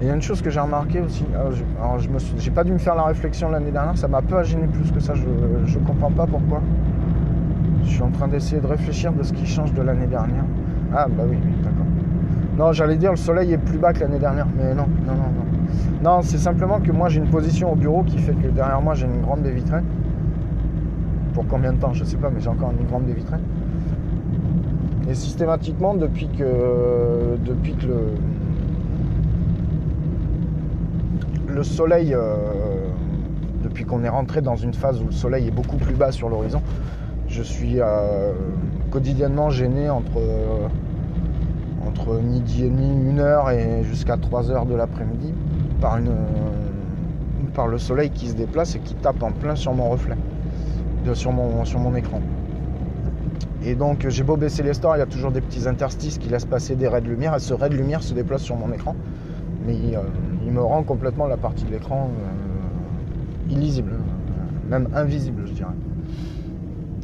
Il 0.00 0.06
y 0.06 0.10
a 0.10 0.14
une 0.14 0.22
chose 0.22 0.40
que 0.40 0.48
j'ai 0.50 0.60
remarqué 0.60 1.00
aussi, 1.00 1.24
alors 1.34 1.52
je, 1.52 1.62
alors 1.78 1.98
je 1.98 2.08
me 2.08 2.18
suis, 2.18 2.34
j'ai 2.38 2.50
pas 2.50 2.64
dû 2.64 2.72
me 2.72 2.78
faire 2.78 2.94
la 2.94 3.04
réflexion 3.04 3.50
l'année 3.50 3.70
dernière, 3.70 3.96
ça 3.96 4.08
m'a 4.08 4.22
pas 4.22 4.42
gêné 4.42 4.66
plus 4.66 4.90
que 4.92 5.00
ça, 5.00 5.14
je, 5.14 5.22
je 5.66 5.78
comprends 5.78 6.10
pas 6.10 6.26
pourquoi. 6.26 6.62
Je 7.84 7.90
suis 7.90 8.02
en 8.02 8.10
train 8.10 8.28
d'essayer 8.28 8.60
de 8.60 8.66
réfléchir 8.66 9.12
de 9.12 9.22
ce 9.22 9.32
qui 9.32 9.46
change 9.46 9.72
de 9.72 9.82
l'année 9.82 10.06
dernière. 10.06 10.44
Ah 10.94 11.06
bah 11.08 11.24
oui, 11.28 11.36
oui, 11.42 11.52
d'accord. 11.62 11.86
Non, 12.58 12.72
j'allais 12.72 12.96
dire 12.96 13.10
le 13.10 13.16
soleil 13.16 13.52
est 13.52 13.58
plus 13.58 13.78
bas 13.78 13.92
que 13.92 14.00
l'année 14.00 14.18
dernière, 14.18 14.46
mais 14.56 14.74
non, 14.74 14.86
non, 15.06 15.14
non, 15.14 15.30
non. 15.34 15.55
Non, 16.02 16.20
c'est 16.22 16.38
simplement 16.38 16.80
que 16.80 16.92
moi 16.92 17.08
j'ai 17.08 17.20
une 17.20 17.30
position 17.30 17.72
au 17.72 17.76
bureau 17.76 18.02
qui 18.02 18.18
fait 18.18 18.34
que 18.34 18.48
derrière 18.48 18.80
moi 18.80 18.94
j'ai 18.94 19.06
une 19.06 19.20
grande 19.22 19.40
baie 19.40 19.52
vitrée. 19.52 19.82
Pour 21.34 21.46
combien 21.46 21.72
de 21.72 21.78
temps, 21.78 21.92
je 21.92 22.04
sais 22.04 22.16
pas, 22.16 22.30
mais 22.30 22.40
j'ai 22.40 22.48
encore 22.48 22.72
une 22.78 22.86
grande 22.86 23.04
baie. 23.04 23.14
Et 25.08 25.14
systématiquement, 25.14 25.94
depuis 25.94 26.28
que, 26.28 27.36
depuis 27.44 27.74
que 27.74 27.86
le, 27.86 28.14
le 31.54 31.62
soleil, 31.62 32.12
euh, 32.12 32.34
depuis 33.62 33.84
qu'on 33.84 34.02
est 34.02 34.08
rentré 34.08 34.42
dans 34.42 34.56
une 34.56 34.74
phase 34.74 35.00
où 35.00 35.06
le 35.06 35.12
soleil 35.12 35.46
est 35.46 35.52
beaucoup 35.52 35.76
plus 35.76 35.94
bas 35.94 36.10
sur 36.10 36.28
l'horizon, 36.28 36.60
je 37.28 37.42
suis 37.42 37.80
euh, 37.80 38.32
quotidiennement 38.90 39.50
gêné 39.50 39.90
entre, 39.90 40.18
euh, 40.18 40.66
entre 41.86 42.20
midi 42.20 42.64
et 42.64 42.68
demi, 42.68 42.88
une 43.08 43.20
heure 43.20 43.50
et 43.50 43.84
jusqu'à 43.84 44.16
3 44.16 44.50
heures 44.50 44.66
de 44.66 44.74
l'après-midi 44.74 45.32
par, 45.80 45.98
une, 45.98 46.14
par 47.54 47.66
le 47.66 47.78
soleil 47.78 48.10
qui 48.10 48.28
se 48.28 48.34
déplace 48.34 48.74
et 48.76 48.80
qui 48.80 48.94
tape 48.94 49.22
en 49.22 49.32
plein 49.32 49.56
sur 49.56 49.74
mon 49.74 49.90
reflet, 49.90 50.16
sur, 51.14 51.32
mon, 51.32 51.94
écran. 51.94 52.20
Et 53.62 53.74
donc 53.74 54.06
j'ai 54.08 54.22
beau 54.22 54.36
baisser 54.36 54.62
les 54.62 54.74
stores, 54.74 54.96
il 54.96 55.00
y 55.00 55.02
a 55.02 55.06
toujours 55.06 55.32
des 55.32 55.40
petits 55.40 55.66
interstices 55.68 56.18
qui 56.18 56.28
laissent 56.28 56.44
passer 56.44 56.76
des 56.76 56.88
raies 56.88 57.00
de 57.00 57.08
lumière 57.08 57.34
et 57.34 57.40
ce 57.40 57.54
ray 57.54 57.70
de 57.70 57.76
lumière 57.76 58.02
se 58.02 58.14
déplace 58.14 58.42
sur 58.42 58.56
mon 58.56 58.72
écran. 58.72 58.94
Mais 59.66 59.74
il, 59.74 59.96
euh, 59.96 60.00
il 60.44 60.52
me 60.52 60.62
rend 60.62 60.82
complètement 60.82 61.26
la 61.26 61.36
partie 61.36 61.64
de 61.64 61.70
l'écran 61.70 62.08
euh, 62.10 63.52
illisible, 63.52 63.92
euh, 63.94 64.70
même 64.70 64.88
invisible 64.94 65.42
je 65.46 65.52
dirais. 65.52 65.74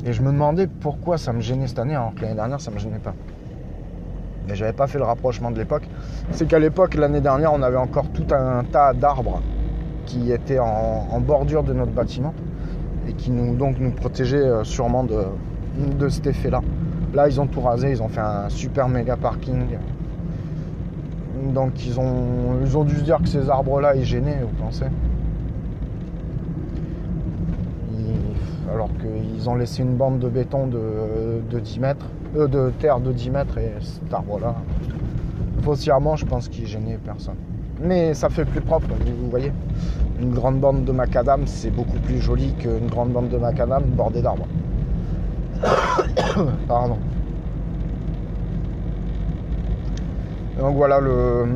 Et 0.04 0.12
je 0.12 0.22
me 0.22 0.32
demandais 0.32 0.66
pourquoi 0.66 1.16
ça 1.16 1.32
me 1.32 1.40
gênait 1.40 1.68
cette 1.68 1.78
année 1.78 1.94
alors 1.94 2.14
que 2.14 2.22
l'année 2.22 2.34
dernière 2.34 2.60
ça 2.60 2.70
me 2.70 2.78
gênait 2.78 2.98
pas. 2.98 3.14
Mais 4.48 4.54
j'avais 4.56 4.72
pas 4.72 4.86
fait 4.86 4.98
le 4.98 5.04
rapprochement 5.04 5.50
de 5.50 5.58
l'époque. 5.58 5.88
C'est 6.32 6.46
qu'à 6.46 6.58
l'époque, 6.58 6.94
l'année 6.94 7.20
dernière, 7.20 7.52
on 7.52 7.62
avait 7.62 7.76
encore 7.76 8.06
tout 8.12 8.26
un 8.34 8.64
tas 8.64 8.92
d'arbres 8.92 9.40
qui 10.06 10.32
étaient 10.32 10.58
en, 10.58 11.20
bordure 11.20 11.62
de 11.62 11.72
notre 11.72 11.92
bâtiment 11.92 12.34
et 13.08 13.12
qui 13.12 13.30
nous 13.30 13.54
donc 13.54 13.78
nous 13.78 13.92
protégeaient 13.92 14.36
euh, 14.36 14.64
sûrement 14.64 15.04
de, 15.04 15.24
de 15.98 16.08
cet 16.08 16.26
effet-là. 16.26 16.60
Là, 17.14 17.28
ils 17.28 17.40
ont 17.40 17.46
tout 17.46 17.60
rasé, 17.60 17.90
ils 17.90 18.02
ont 18.02 18.08
fait 18.08 18.20
un 18.20 18.48
super 18.48 18.88
méga 18.88 19.16
parking. 19.16 19.78
Donc, 21.54 21.86
ils 21.86 21.98
ont, 22.00 22.60
ils 22.64 22.76
ont 22.76 22.84
dû 22.84 22.96
se 22.96 23.02
dire 23.02 23.18
que 23.18 23.28
ces 23.28 23.50
arbres-là, 23.50 23.94
ils 23.96 24.04
gênaient, 24.04 24.40
vous 24.42 24.64
pensez? 24.64 24.86
Alors 28.72 28.88
qu'ils 28.98 29.50
ont 29.50 29.54
laissé 29.54 29.82
une 29.82 29.96
bande 29.96 30.18
de 30.18 30.28
béton 30.28 30.66
de, 30.66 31.42
de 31.50 31.58
10 31.58 31.80
mètres, 31.80 32.06
euh, 32.36 32.46
de 32.46 32.72
terre 32.78 33.00
de 33.00 33.12
10 33.12 33.30
mètres, 33.30 33.58
et 33.58 33.72
cet 33.80 34.12
arbre-là, 34.12 34.54
foncièrement, 35.62 36.16
je 36.16 36.24
pense 36.24 36.48
qu'il 36.48 36.66
gênait 36.66 36.98
personne. 37.04 37.36
Mais 37.80 38.14
ça 38.14 38.28
fait 38.28 38.44
plus 38.44 38.60
propre, 38.60 38.86
vous 38.88 39.30
voyez. 39.30 39.52
Une 40.20 40.32
grande 40.32 40.60
bande 40.60 40.84
de 40.84 40.92
macadam, 40.92 41.46
c'est 41.46 41.70
beaucoup 41.70 41.98
plus 41.98 42.20
joli 42.20 42.54
qu'une 42.54 42.86
grande 42.86 43.10
bande 43.10 43.28
de 43.28 43.38
macadam 43.38 43.82
bordée 43.82 44.22
d'arbres. 44.22 44.46
Pardon. 46.68 46.98
Donc 50.58 50.76
voilà 50.76 51.00
le. 51.00 51.46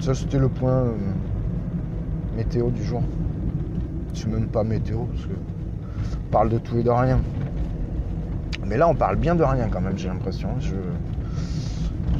Ça 0.00 0.14
c'était 0.14 0.38
le 0.38 0.48
point 0.48 0.70
euh, 0.70 0.92
météo 2.36 2.70
du 2.70 2.84
jour. 2.84 3.02
C'est 4.14 4.28
même 4.28 4.46
pas 4.46 4.62
météo 4.62 5.00
parce 5.12 5.26
que 5.26 5.32
on 5.32 6.30
parle 6.30 6.50
de 6.50 6.58
tout 6.58 6.78
et 6.78 6.82
de 6.82 6.90
rien. 6.90 7.18
Mais 8.68 8.76
là 8.76 8.88
on 8.88 8.94
parle 8.94 9.16
bien 9.16 9.34
de 9.34 9.42
rien 9.42 9.68
quand 9.70 9.80
même, 9.80 9.96
j'ai 9.96 10.08
l'impression. 10.08 10.48
Je... 10.60 10.74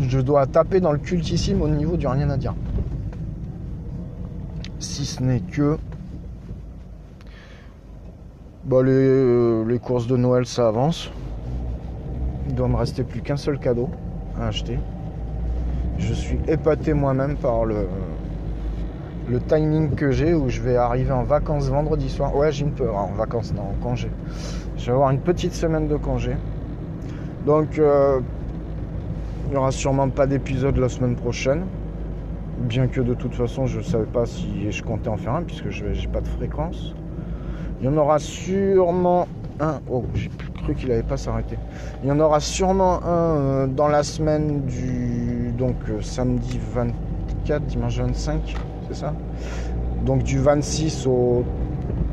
Je 0.00 0.20
dois 0.20 0.46
taper 0.46 0.80
dans 0.80 0.92
le 0.92 0.98
cultissime 0.98 1.60
au 1.60 1.68
niveau 1.68 1.96
du 1.96 2.06
rien 2.06 2.30
à 2.30 2.36
dire. 2.36 2.54
Si 4.78 5.04
ce 5.04 5.22
n'est 5.22 5.40
que. 5.40 5.76
Bah, 8.64 8.82
les, 8.82 9.64
les 9.64 9.78
courses 9.78 10.06
de 10.06 10.16
Noël 10.16 10.46
ça 10.46 10.68
avance. 10.68 11.10
Il 12.48 12.54
doit 12.54 12.68
me 12.68 12.76
rester 12.76 13.02
plus 13.02 13.22
qu'un 13.22 13.36
seul 13.36 13.58
cadeau 13.58 13.90
à 14.40 14.46
acheter. 14.46 14.78
Je 15.98 16.14
suis 16.14 16.38
épaté 16.46 16.94
moi-même 16.94 17.36
par 17.36 17.64
le, 17.64 17.88
le 19.28 19.40
timing 19.40 19.96
que 19.96 20.12
j'ai 20.12 20.32
où 20.32 20.48
je 20.48 20.60
vais 20.60 20.76
arriver 20.76 21.12
en 21.12 21.24
vacances 21.24 21.68
vendredi 21.68 22.08
soir. 22.08 22.34
Ouais, 22.36 22.52
j'ai 22.52 22.64
une 22.64 22.72
peur, 22.72 22.96
hein, 22.96 23.08
en 23.12 23.16
vacances, 23.16 23.52
non, 23.52 23.62
en 23.62 23.82
congé. 23.82 24.10
Je 24.78 24.86
vais 24.86 24.92
avoir 24.92 25.10
une 25.10 25.20
petite 25.20 25.54
semaine 25.54 25.88
de 25.88 25.96
congé. 25.96 26.36
Donc, 27.44 27.78
euh, 27.78 28.20
il 29.46 29.50
n'y 29.50 29.56
aura 29.56 29.72
sûrement 29.72 30.08
pas 30.08 30.26
d'épisode 30.26 30.76
la 30.76 30.88
semaine 30.88 31.16
prochaine. 31.16 31.64
Bien 32.60 32.86
que 32.86 33.00
de 33.00 33.14
toute 33.14 33.34
façon, 33.34 33.66
je 33.66 33.78
ne 33.78 33.82
savais 33.82 34.06
pas 34.06 34.24
si 34.24 34.70
je 34.70 34.82
comptais 34.82 35.08
en 35.08 35.16
faire 35.16 35.34
un, 35.34 35.42
puisque 35.42 35.70
je 35.70 35.84
n'ai 35.84 36.06
pas 36.12 36.20
de 36.20 36.28
fréquence. 36.28 36.94
Il 37.80 37.86
y 37.86 37.88
en 37.88 37.96
aura 37.96 38.18
sûrement 38.20 39.26
un. 39.58 39.80
Oh, 39.90 40.04
j'ai 40.14 40.30
cru 40.62 40.74
qu'il 40.74 40.90
n'allait 40.90 41.02
pas 41.02 41.16
s'arrêter. 41.16 41.56
Il 42.02 42.08
y 42.08 42.12
en 42.12 42.20
aura 42.20 42.38
sûrement 42.38 43.02
un 43.04 43.36
euh, 43.36 43.66
dans 43.66 43.88
la 43.88 44.04
semaine 44.04 44.62
du. 44.62 45.52
Donc 45.56 45.76
euh, 45.90 46.00
samedi 46.02 46.60
24, 46.74 47.64
dimanche 47.66 47.98
25, 47.98 48.54
c'est 48.88 48.96
ça? 48.96 49.12
Donc 50.04 50.22
du 50.22 50.38
26 50.38 51.06
au 51.06 51.44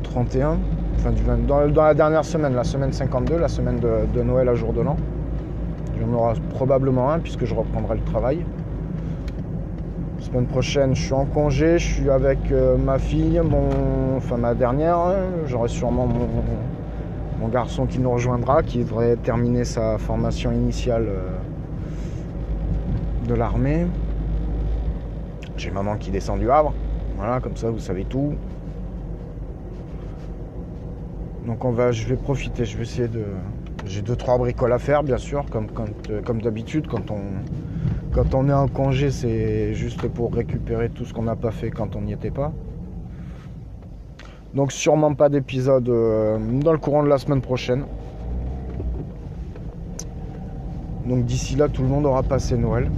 31. 0.02 0.58
Enfin, 1.06 1.14
du 1.14 1.22
20 1.22 1.46
dans, 1.46 1.82
la 1.84 1.94
dernière 1.94 2.24
semaine, 2.24 2.54
la 2.54 2.64
semaine 2.64 2.92
52, 2.92 3.38
la 3.38 3.46
semaine 3.46 3.78
de, 3.78 4.22
Noël 4.22 4.48
à 4.48 4.54
jour 4.54 4.72
de 4.72 4.80
l'an. 4.80 4.96
Il 5.94 6.02
y 6.02 6.04
en 6.04 6.12
aura 6.12 6.32
probablement 6.50 7.10
un, 7.12 7.20
puisque 7.20 7.44
je 7.44 7.54
reprendrai 7.54 7.96
le 7.96 8.02
travail. 8.02 8.44
Semaine 10.18 10.46
prochaine, 10.46 10.96
je 10.96 11.02
suis 11.02 11.12
en 11.12 11.24
congé, 11.24 11.78
je 11.78 11.86
suis 11.94 12.10
avec 12.10 12.50
euh, 12.50 12.76
ma 12.76 12.98
fille, 12.98 13.40
mon, 13.40 14.16
enfin 14.16 14.36
ma 14.36 14.54
dernière. 14.54 14.98
J'aurai 15.46 15.68
sûrement 15.68 16.06
mon, 16.06 16.26
mon 17.40 17.48
garçon 17.48 17.86
qui 17.86 18.00
nous 18.00 18.10
rejoindra, 18.10 18.64
qui 18.64 18.78
devrait 18.78 19.14
terminer 19.14 19.64
sa 19.64 19.98
formation 19.98 20.50
initiale 20.50 21.06
euh, 21.08 21.28
de 23.28 23.34
l'armée. 23.34 23.86
J'ai 25.56 25.70
maman 25.70 25.96
qui 25.98 26.10
descend 26.10 26.40
du 26.40 26.50
Havre. 26.50 26.72
Voilà, 27.16 27.38
comme 27.40 27.56
ça 27.56 27.70
vous 27.70 27.78
savez 27.78 28.04
tout. 28.04 28.34
Donc 31.46 31.64
on 31.64 31.70
va, 31.70 31.92
je 31.92 32.06
vais 32.08 32.16
profiter, 32.16 32.64
je 32.64 32.76
vais 32.76 32.82
essayer 32.82 33.06
de. 33.06 33.24
J'ai 33.86 34.02
deux 34.02 34.16
trois 34.16 34.36
bricoles 34.36 34.72
à 34.72 34.80
faire, 34.80 35.04
bien 35.04 35.16
sûr, 35.16 35.44
euh, 35.54 36.20
comme 36.22 36.42
d'habitude 36.42 36.88
quand 36.88 37.12
on, 37.12 37.20
quand 38.12 38.34
on 38.34 38.48
est 38.48 38.52
en 38.52 38.66
congé, 38.66 39.12
c'est 39.12 39.72
juste 39.72 40.08
pour 40.08 40.34
récupérer 40.34 40.88
tout 40.88 41.04
ce 41.04 41.14
qu'on 41.14 41.22
n'a 41.22 41.36
pas 41.36 41.52
fait 41.52 41.70
quand 41.70 41.94
on 41.94 42.00
n'y 42.00 42.12
était 42.12 42.32
pas. 42.32 42.52
Donc 44.54 44.72
sûrement 44.72 45.14
pas 45.14 45.28
d'épisode 45.28 45.88
euh, 45.88 46.36
dans 46.60 46.72
le 46.72 46.78
courant 46.78 47.04
de 47.04 47.08
la 47.08 47.18
semaine 47.18 47.42
prochaine. 47.42 47.84
Donc 51.06 51.24
d'ici 51.26 51.54
là, 51.54 51.68
tout 51.68 51.82
le 51.82 51.88
monde 51.88 52.06
aura 52.06 52.24
passé 52.24 52.56
Noël. 52.56 52.90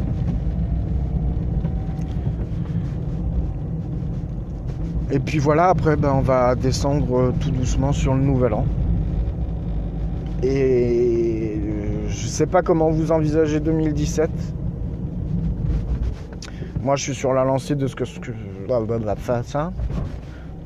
Et 5.11 5.19
puis 5.21 5.39
voilà, 5.39 5.69
après 5.69 5.97
ben, 5.97 6.13
on 6.13 6.21
va 6.21 6.55
descendre 6.55 7.19
euh, 7.19 7.33
tout 7.41 7.51
doucement 7.51 7.93
sur 7.93 8.15
le 8.15 8.21
nouvel 8.21 8.53
an. 8.53 8.67
Et 10.43 11.57
euh, 11.57 12.09
je 12.09 12.27
sais 12.27 12.47
pas 12.47 12.61
comment 12.61 12.91
vous 12.91 13.11
envisagez 13.11 13.59
2017. 13.61 14.31
Moi 16.83 16.97
je 16.97 17.03
suis 17.05 17.15
sur 17.15 17.33
la 17.33 17.45
lancée 17.45 17.75
de 17.75 17.87
ce 17.87 17.97
que, 17.97 18.05
ce 18.05 18.21
que 18.21 18.33
blablabla, 18.67 19.17
ça. 19.45 19.73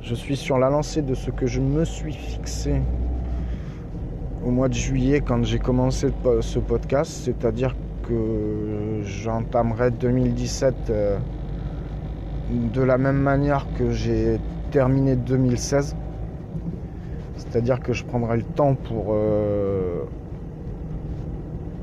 Je 0.03 0.15
suis 0.15 0.37
sur 0.37 0.59
la 0.59 0.69
lancée 0.69 1.03
de 1.03 1.15
ce 1.15 1.31
que 1.31 1.47
je 1.47 1.61
me 1.61 1.85
suis 1.85 2.13
fixé 2.13 2.83
au 4.45 4.51
mois 4.51 4.69
de 4.69 4.75
juillet 4.75 5.21
quand 5.21 5.45
j'ai 5.45 5.61
commencé 5.61 6.09
ce 6.41 6.59
podcast, 6.59 7.13
c'est-à-dire 7.25 7.77
que 8.09 9.03
j'entamerai 9.05 9.93
2017 9.93 10.75
euh, 10.91 11.19
de 12.51 12.83
la 12.83 12.99
même 12.99 13.17
manière 13.19 13.67
que 13.79 13.91
j'ai 13.91 14.39
terminé 14.71 15.17
2016. 15.17 15.97
C'est-à-dire 17.37 17.81
que 17.81 17.93
je 17.93 18.05
prendrai 18.05 18.37
le 18.39 18.43
temps 18.43 18.75
pour 18.75 19.07
euh, 19.11 20.05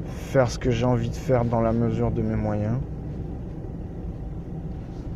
faire 0.06 0.50
ce 0.50 0.60
que 0.60 0.72
j'ai 0.72 0.86
envie 0.86 1.10
de 1.10 1.15
faire 1.15 1.45
dans 1.45 1.62
la 1.62 1.72
mesure 1.74 2.12
de 2.12 2.22
mes 2.22 2.36
moyens. 2.36 2.78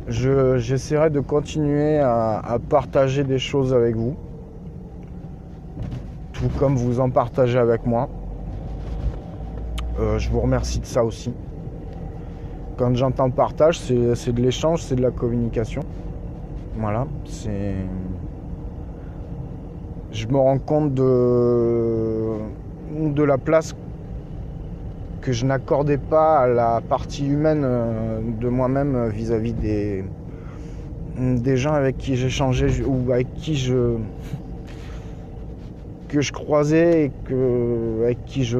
Je- 0.08 0.58
J'essaierai 0.58 1.10
de 1.10 1.20
continuer 1.20 1.98
à, 1.98 2.38
à 2.38 2.58
partager 2.58 3.24
des 3.24 3.38
choses 3.38 3.72
avec 3.72 3.96
vous, 3.96 4.16
tout 6.32 6.48
comme 6.58 6.76
vous 6.76 7.00
en 7.00 7.10
partagez 7.10 7.58
avec 7.58 7.86
moi. 7.86 8.08
Euh, 10.00 10.18
je 10.18 10.28
vous 10.30 10.40
remercie 10.40 10.80
de 10.80 10.86
ça 10.86 11.04
aussi. 11.04 11.32
Quand 12.76 12.94
j'entends 12.94 13.30
partage, 13.30 13.78
c'est 13.78 14.32
de 14.32 14.42
l'échange, 14.42 14.82
c'est 14.82 14.96
de 14.96 15.02
la 15.02 15.10
communication. 15.10 15.82
Voilà, 16.76 17.06
c'est. 17.24 17.74
Je 20.12 20.26
me 20.28 20.36
rends 20.36 20.58
compte 20.58 20.94
de, 20.94 22.36
de 22.92 23.22
la 23.22 23.38
place 23.38 23.74
que 25.20 25.32
je 25.32 25.46
n'accordais 25.46 25.98
pas 25.98 26.40
à 26.40 26.46
la 26.46 26.80
partie 26.80 27.26
humaine 27.26 27.62
euh, 27.64 28.20
de 28.40 28.48
moi-même 28.48 28.94
euh, 28.94 29.08
vis-à-vis 29.08 29.54
des, 29.54 30.04
des 31.16 31.56
gens 31.56 31.72
avec 31.72 31.96
qui 31.96 32.16
j'échangeais 32.16 32.84
ou 32.84 33.10
avec 33.10 33.32
qui 33.34 33.56
je 33.56 33.96
que 36.08 36.20
je 36.20 36.30
croisais 36.30 37.06
et 37.06 37.12
que 37.24 38.02
avec 38.04 38.24
qui 38.26 38.44
je 38.44 38.58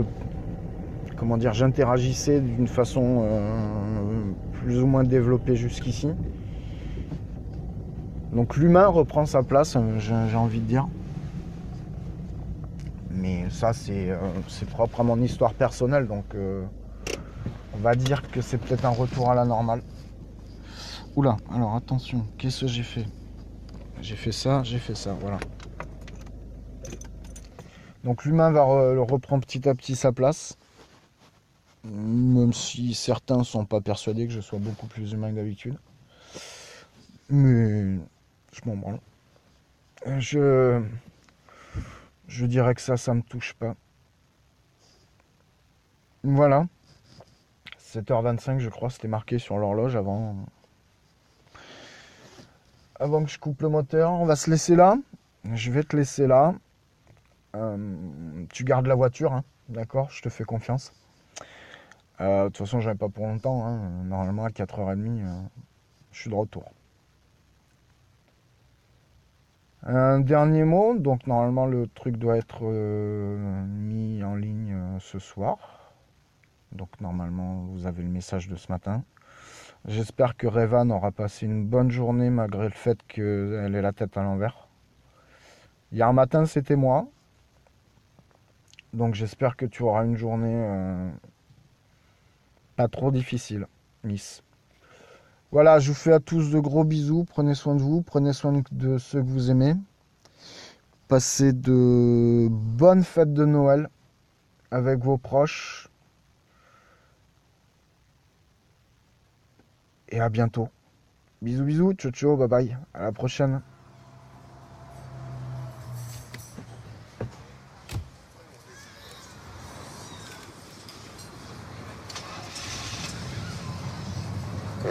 comment 1.24 1.38
dire 1.38 1.54
j'interagissais 1.54 2.38
d'une 2.38 2.68
façon 2.68 3.22
euh, 3.24 4.30
plus 4.60 4.82
ou 4.82 4.86
moins 4.86 5.04
développée 5.04 5.56
jusqu'ici. 5.56 6.10
Donc 8.30 8.56
l'humain 8.56 8.88
reprend 8.88 9.24
sa 9.24 9.42
place, 9.42 9.74
euh, 9.76 9.98
j'ai 9.98 10.36
envie 10.36 10.60
de 10.60 10.66
dire. 10.66 10.86
Mais 13.10 13.48
ça 13.48 13.72
c'est 13.72 14.10
euh, 14.10 14.18
propre 14.68 15.00
à 15.00 15.02
mon 15.02 15.18
histoire 15.22 15.54
personnelle, 15.54 16.06
donc 16.06 16.26
on 16.34 17.78
va 17.78 17.94
dire 17.94 18.20
que 18.30 18.42
c'est 18.42 18.58
peut-être 18.58 18.84
un 18.84 18.90
retour 18.90 19.30
à 19.30 19.34
la 19.34 19.46
normale. 19.46 19.80
Oula, 21.16 21.38
alors 21.54 21.74
attention, 21.74 22.26
qu'est-ce 22.36 22.62
que 22.62 22.66
j'ai 22.66 22.82
fait? 22.82 23.06
J'ai 24.02 24.16
fait 24.16 24.32
ça, 24.32 24.62
j'ai 24.62 24.78
fait 24.78 24.94
ça, 24.94 25.16
voilà. 25.18 25.38
Donc 28.02 28.26
l'humain 28.26 28.50
va 28.50 28.60
re- 28.60 28.98
reprendre 29.10 29.46
petit 29.46 29.66
à 29.66 29.74
petit 29.74 29.96
sa 29.96 30.12
place. 30.12 30.58
Même 31.84 32.52
si 32.52 32.94
certains 32.94 33.38
ne 33.38 33.44
sont 33.44 33.66
pas 33.66 33.80
persuadés 33.80 34.26
que 34.26 34.32
je 34.32 34.40
sois 34.40 34.58
beaucoup 34.58 34.86
plus 34.86 35.12
humain 35.12 35.30
que 35.30 35.36
d'habitude. 35.36 35.76
Mais 37.28 37.98
je 38.52 38.60
m'en 38.66 38.76
branle. 38.76 39.00
Je, 40.18 40.82
je 42.28 42.46
dirais 42.46 42.74
que 42.74 42.80
ça, 42.80 42.96
ça 42.96 43.14
me 43.14 43.22
touche 43.22 43.54
pas. 43.54 43.74
Voilà. 46.22 46.66
7h25, 47.78 48.58
je 48.58 48.70
crois, 48.70 48.90
c'était 48.90 49.08
marqué 49.08 49.38
sur 49.38 49.58
l'horloge 49.58 49.94
avant. 49.94 50.36
Avant 52.98 53.24
que 53.24 53.30
je 53.30 53.38
coupe 53.38 53.60
le 53.62 53.68
moteur. 53.68 54.12
On 54.12 54.24
va 54.24 54.36
se 54.36 54.50
laisser 54.50 54.74
là. 54.74 54.96
Je 55.52 55.70
vais 55.70 55.82
te 55.82 55.96
laisser 55.96 56.26
là. 56.26 56.54
Euh, 57.54 57.76
tu 58.52 58.64
gardes 58.64 58.86
la 58.86 58.94
voiture, 58.94 59.32
hein, 59.32 59.44
d'accord? 59.68 60.10
Je 60.10 60.22
te 60.22 60.28
fais 60.28 60.44
confiance. 60.44 60.92
Euh, 62.20 62.44
De 62.44 62.48
toute 62.48 62.58
façon, 62.58 62.80
j'avais 62.80 62.96
pas 62.98 63.08
pour 63.08 63.26
longtemps. 63.26 63.64
hein. 63.66 63.78
Normalement, 64.04 64.44
à 64.44 64.50
4h30, 64.50 65.22
euh, 65.22 65.42
je 66.12 66.20
suis 66.20 66.30
de 66.30 66.34
retour. 66.34 66.64
Un 69.82 70.20
dernier 70.20 70.64
mot. 70.64 70.96
Donc, 70.98 71.26
normalement, 71.26 71.66
le 71.66 71.86
truc 71.88 72.16
doit 72.16 72.36
être 72.36 72.60
euh, 72.62 73.64
mis 73.66 74.22
en 74.24 74.34
ligne 74.34 74.76
ce 75.00 75.18
soir. 75.18 75.92
Donc, 76.72 76.88
normalement, 77.00 77.64
vous 77.72 77.86
avez 77.86 78.02
le 78.02 78.08
message 78.08 78.48
de 78.48 78.56
ce 78.56 78.70
matin. 78.70 79.04
J'espère 79.86 80.36
que 80.36 80.46
Revan 80.46 80.90
aura 80.90 81.12
passé 81.12 81.46
une 81.46 81.66
bonne 81.66 81.90
journée 81.90 82.30
malgré 82.30 82.64
le 82.64 82.70
fait 82.70 82.98
qu'elle 83.06 83.74
ait 83.74 83.82
la 83.82 83.92
tête 83.92 84.16
à 84.16 84.22
l'envers. 84.22 84.68
Hier 85.92 86.12
matin, 86.12 86.46
c'était 86.46 86.76
moi. 86.76 87.06
Donc, 88.94 89.14
j'espère 89.14 89.56
que 89.56 89.66
tu 89.66 89.82
auras 89.82 90.04
une 90.04 90.16
journée 90.16 91.10
pas 92.76 92.88
trop 92.88 93.10
difficile, 93.10 93.66
Miss. 94.02 94.42
Voilà, 95.52 95.78
je 95.78 95.88
vous 95.88 95.94
fais 95.94 96.12
à 96.12 96.20
tous 96.20 96.50
de 96.50 96.58
gros 96.58 96.84
bisous. 96.84 97.24
Prenez 97.24 97.54
soin 97.54 97.76
de 97.76 97.82
vous, 97.82 98.02
prenez 98.02 98.32
soin 98.32 98.62
de 98.72 98.98
ceux 98.98 99.20
que 99.20 99.26
vous 99.26 99.50
aimez. 99.50 99.74
Passez 101.06 101.52
de 101.52 102.48
bonnes 102.50 103.04
fêtes 103.04 103.32
de 103.32 103.44
Noël 103.44 103.88
avec 104.70 104.98
vos 104.98 105.16
proches. 105.16 105.88
Et 110.08 110.20
à 110.20 110.28
bientôt. 110.28 110.68
Bisous, 111.42 111.64
bisous, 111.64 111.92
ciao, 111.94 112.10
ciao, 112.10 112.36
bye 112.36 112.48
bye. 112.48 112.78
À 112.92 113.04
la 113.04 113.12
prochaine. 113.12 113.62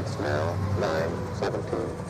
six 0.05 0.19
now, 0.19 0.57
nine, 0.79 1.33
seventeen. 1.33 2.02